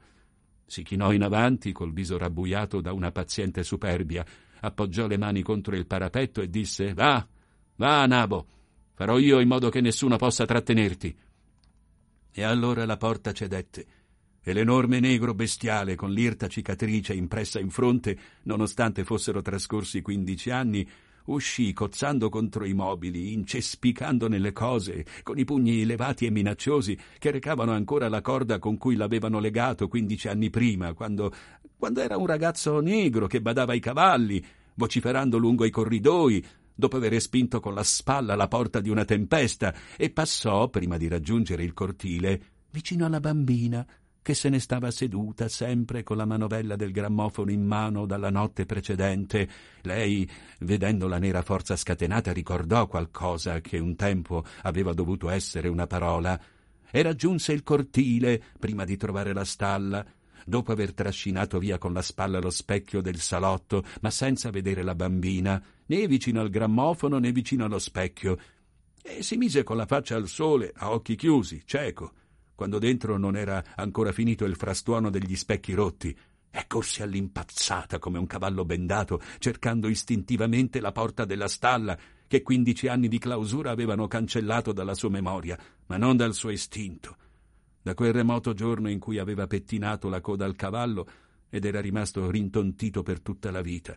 Si 0.66 0.82
chinò 0.82 1.12
in 1.12 1.22
avanti 1.22 1.72
col 1.72 1.92
viso 1.92 2.18
rabbuiato 2.18 2.80
da 2.80 2.92
una 2.92 3.10
paziente 3.10 3.62
superbia, 3.62 4.24
appoggiò 4.60 5.06
le 5.06 5.16
mani 5.16 5.42
contro 5.42 5.74
il 5.74 5.86
parapetto 5.86 6.40
e 6.40 6.50
disse 6.50 6.92
Va, 6.92 7.26
va, 7.76 8.06
Nabo, 8.06 8.46
farò 8.98 9.16
io 9.16 9.38
in 9.38 9.46
modo 9.46 9.68
che 9.68 9.80
nessuno 9.80 10.16
possa 10.16 10.44
trattenerti. 10.44 11.16
E 12.32 12.42
allora 12.42 12.84
la 12.84 12.96
porta 12.96 13.30
cedette 13.30 13.86
e 14.42 14.52
l'enorme 14.52 14.98
negro 14.98 15.34
bestiale 15.34 15.94
con 15.94 16.10
l'irta 16.10 16.48
cicatrice 16.48 17.14
impressa 17.14 17.60
in 17.60 17.70
fronte, 17.70 18.18
nonostante 18.42 19.04
fossero 19.04 19.40
trascorsi 19.40 20.02
quindici 20.02 20.50
anni, 20.50 20.84
uscì 21.26 21.72
cozzando 21.72 22.28
contro 22.28 22.64
i 22.64 22.72
mobili, 22.72 23.32
incespicando 23.34 24.26
nelle 24.26 24.50
cose, 24.50 25.04
con 25.22 25.38
i 25.38 25.44
pugni 25.44 25.84
levati 25.84 26.26
e 26.26 26.30
minacciosi, 26.30 26.98
che 27.20 27.30
recavano 27.30 27.70
ancora 27.70 28.08
la 28.08 28.20
corda 28.20 28.58
con 28.58 28.78
cui 28.78 28.96
l'avevano 28.96 29.38
legato 29.38 29.86
quindici 29.86 30.26
anni 30.26 30.50
prima, 30.50 30.92
quando, 30.92 31.32
quando 31.76 32.00
era 32.00 32.16
un 32.16 32.26
ragazzo 32.26 32.80
negro 32.80 33.28
che 33.28 33.40
badava 33.40 33.74
ai 33.74 33.80
cavalli, 33.80 34.44
vociferando 34.74 35.38
lungo 35.38 35.64
i 35.64 35.70
corridoi, 35.70 36.44
dopo 36.78 36.96
aver 36.96 37.20
spinto 37.20 37.58
con 37.58 37.74
la 37.74 37.82
spalla 37.82 38.36
la 38.36 38.46
porta 38.46 38.78
di 38.78 38.88
una 38.88 39.04
tempesta, 39.04 39.74
e 39.96 40.10
passò, 40.10 40.68
prima 40.68 40.96
di 40.96 41.08
raggiungere 41.08 41.64
il 41.64 41.74
cortile, 41.74 42.40
vicino 42.70 43.04
alla 43.04 43.18
bambina, 43.18 43.84
che 44.22 44.34
se 44.34 44.48
ne 44.48 44.60
stava 44.60 44.92
seduta 44.92 45.48
sempre 45.48 46.04
con 46.04 46.16
la 46.16 46.24
manovella 46.24 46.76
del 46.76 46.92
grammofono 46.92 47.50
in 47.50 47.66
mano 47.66 48.06
dalla 48.06 48.30
notte 48.30 48.64
precedente. 48.64 49.48
Lei, 49.82 50.30
vedendo 50.60 51.08
la 51.08 51.18
nera 51.18 51.42
forza 51.42 51.74
scatenata, 51.74 52.32
ricordò 52.32 52.86
qualcosa 52.86 53.60
che 53.60 53.78
un 53.78 53.96
tempo 53.96 54.44
aveva 54.62 54.92
dovuto 54.92 55.30
essere 55.30 55.66
una 55.66 55.88
parola 55.88 56.40
e 56.90 57.02
raggiunse 57.02 57.52
il 57.52 57.64
cortile 57.64 58.40
prima 58.56 58.84
di 58.84 58.96
trovare 58.96 59.32
la 59.32 59.44
stalla, 59.44 60.06
dopo 60.48 60.72
aver 60.72 60.94
trascinato 60.94 61.58
via 61.58 61.78
con 61.78 61.92
la 61.92 62.02
spalla 62.02 62.40
lo 62.40 62.50
specchio 62.50 63.00
del 63.00 63.20
salotto, 63.20 63.84
ma 64.00 64.10
senza 64.10 64.50
vedere 64.50 64.82
la 64.82 64.94
bambina, 64.94 65.62
né 65.86 66.06
vicino 66.06 66.40
al 66.40 66.50
grammofono 66.50 67.18
né 67.18 67.30
vicino 67.30 67.64
allo 67.64 67.78
specchio, 67.78 68.38
e 69.02 69.22
si 69.22 69.36
mise 69.36 69.62
con 69.62 69.76
la 69.76 69.86
faccia 69.86 70.16
al 70.16 70.28
sole, 70.28 70.72
a 70.74 70.90
occhi 70.90 71.14
chiusi, 71.14 71.62
cieco 71.64 72.12
quando 72.58 72.80
dentro 72.80 73.16
non 73.18 73.36
era 73.36 73.62
ancora 73.76 74.10
finito 74.10 74.44
il 74.44 74.56
frastuono 74.56 75.10
degli 75.10 75.36
specchi 75.36 75.74
rotti, 75.74 76.18
e 76.50 76.64
corse 76.66 77.04
all'impazzata 77.04 78.00
come 78.00 78.18
un 78.18 78.26
cavallo 78.26 78.64
bendato, 78.64 79.20
cercando 79.38 79.86
istintivamente 79.86 80.80
la 80.80 80.90
porta 80.90 81.24
della 81.24 81.46
stalla, 81.46 81.96
che 82.26 82.42
quindici 82.42 82.88
anni 82.88 83.06
di 83.06 83.20
clausura 83.20 83.70
avevano 83.70 84.08
cancellato 84.08 84.72
dalla 84.72 84.94
sua 84.94 85.08
memoria, 85.08 85.56
ma 85.86 85.98
non 85.98 86.16
dal 86.16 86.34
suo 86.34 86.50
istinto. 86.50 87.16
Da 87.88 87.94
quel 87.94 88.12
remoto 88.12 88.52
giorno 88.52 88.90
in 88.90 88.98
cui 88.98 89.16
aveva 89.16 89.46
pettinato 89.46 90.10
la 90.10 90.20
coda 90.20 90.44
al 90.44 90.56
cavallo 90.56 91.08
ed 91.48 91.64
era 91.64 91.80
rimasto 91.80 92.30
rintontito 92.30 93.02
per 93.02 93.22
tutta 93.22 93.50
la 93.50 93.62
vita, 93.62 93.96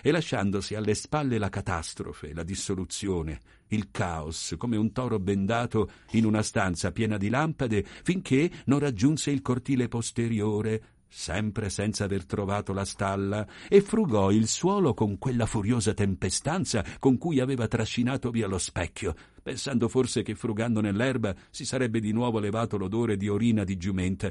e 0.00 0.10
lasciandosi 0.12 0.76
alle 0.76 0.94
spalle 0.94 1.36
la 1.36 1.48
catastrofe, 1.48 2.32
la 2.32 2.44
dissoluzione, 2.44 3.40
il 3.70 3.90
caos, 3.90 4.54
come 4.56 4.76
un 4.76 4.92
toro 4.92 5.18
bendato 5.18 5.90
in 6.12 6.26
una 6.26 6.42
stanza 6.42 6.92
piena 6.92 7.16
di 7.16 7.28
lampade, 7.28 7.84
finché 8.04 8.48
non 8.66 8.78
raggiunse 8.78 9.32
il 9.32 9.42
cortile 9.42 9.88
posteriore, 9.88 10.82
sempre 11.08 11.70
senza 11.70 12.04
aver 12.04 12.24
trovato 12.24 12.72
la 12.72 12.84
stalla, 12.84 13.44
e 13.68 13.80
frugò 13.80 14.30
il 14.30 14.46
suolo 14.46 14.94
con 14.94 15.18
quella 15.18 15.46
furiosa 15.46 15.92
tempestanza 15.92 16.84
con 17.00 17.18
cui 17.18 17.40
aveva 17.40 17.66
trascinato 17.66 18.30
via 18.30 18.46
lo 18.46 18.58
specchio, 18.58 19.16
pensando 19.48 19.88
forse 19.88 20.20
che 20.20 20.34
frugando 20.34 20.82
nell'erba 20.82 21.34
si 21.48 21.64
sarebbe 21.64 22.00
di 22.00 22.12
nuovo 22.12 22.38
levato 22.38 22.76
l'odore 22.76 23.16
di 23.16 23.28
orina 23.28 23.64
di 23.64 23.78
giumenta, 23.78 24.30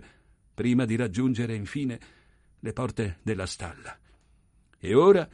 prima 0.53 0.86
di 0.86 0.95
raggiungere 0.95 1.56
infine 1.56 1.99
le 2.60 2.71
porte 2.71 3.17
della 3.23 3.47
stalla. 3.47 3.97
E 4.77 4.93
ora 4.93 5.27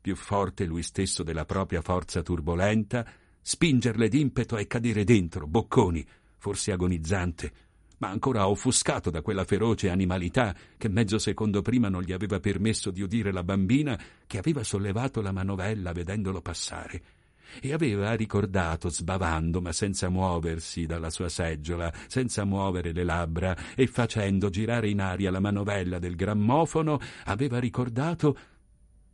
più 0.00 0.16
forte 0.16 0.64
lui 0.64 0.82
stesso 0.82 1.22
della 1.22 1.44
propria 1.44 1.80
forza 1.80 2.22
turbolenta, 2.22 3.06
spingerle 3.40 4.08
d'impeto 4.08 4.56
e 4.56 4.66
cadere 4.66 5.04
dentro, 5.04 5.46
bocconi, 5.46 6.04
forse 6.36 6.72
agonizzante, 6.72 7.52
ma 7.98 8.08
ancora 8.08 8.48
offuscato 8.48 9.10
da 9.10 9.22
quella 9.22 9.44
feroce 9.44 9.90
animalità 9.90 10.56
che 10.76 10.88
mezzo 10.88 11.18
secondo 11.20 11.62
prima 11.62 11.88
non 11.88 12.02
gli 12.02 12.10
aveva 12.12 12.40
permesso 12.40 12.90
di 12.90 13.00
udire 13.00 13.30
la 13.30 13.44
bambina 13.44 13.96
che 14.26 14.38
aveva 14.38 14.64
sollevato 14.64 15.20
la 15.20 15.30
manovella 15.30 15.92
vedendolo 15.92 16.40
passare 16.40 17.19
e 17.60 17.72
aveva 17.72 18.14
ricordato, 18.14 18.88
sbavando 18.88 19.60
ma 19.60 19.72
senza 19.72 20.08
muoversi 20.08 20.86
dalla 20.86 21.10
sua 21.10 21.28
seggiola, 21.28 21.92
senza 22.06 22.44
muovere 22.44 22.92
le 22.92 23.04
labbra 23.04 23.56
e 23.74 23.86
facendo 23.86 24.50
girare 24.50 24.88
in 24.88 25.00
aria 25.00 25.30
la 25.30 25.40
manovella 25.40 25.98
del 25.98 26.16
grammofono, 26.16 26.98
aveva 27.24 27.58
ricordato 27.58 28.36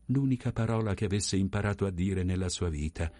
l'unica 0.06 0.52
parola 0.52 0.94
che 0.94 1.06
avesse 1.06 1.36
imparato 1.36 1.86
a 1.86 1.90
dire 1.90 2.22
nella 2.22 2.48
sua 2.48 2.68
vita, 2.68 3.10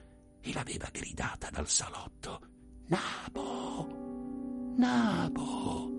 e 0.41 0.53
l'aveva 0.53 0.89
gridata 0.93 1.51
dal 1.51 1.69
salotto. 1.69 2.41
Nabo! 2.89 4.75
Nabo! 4.77 5.96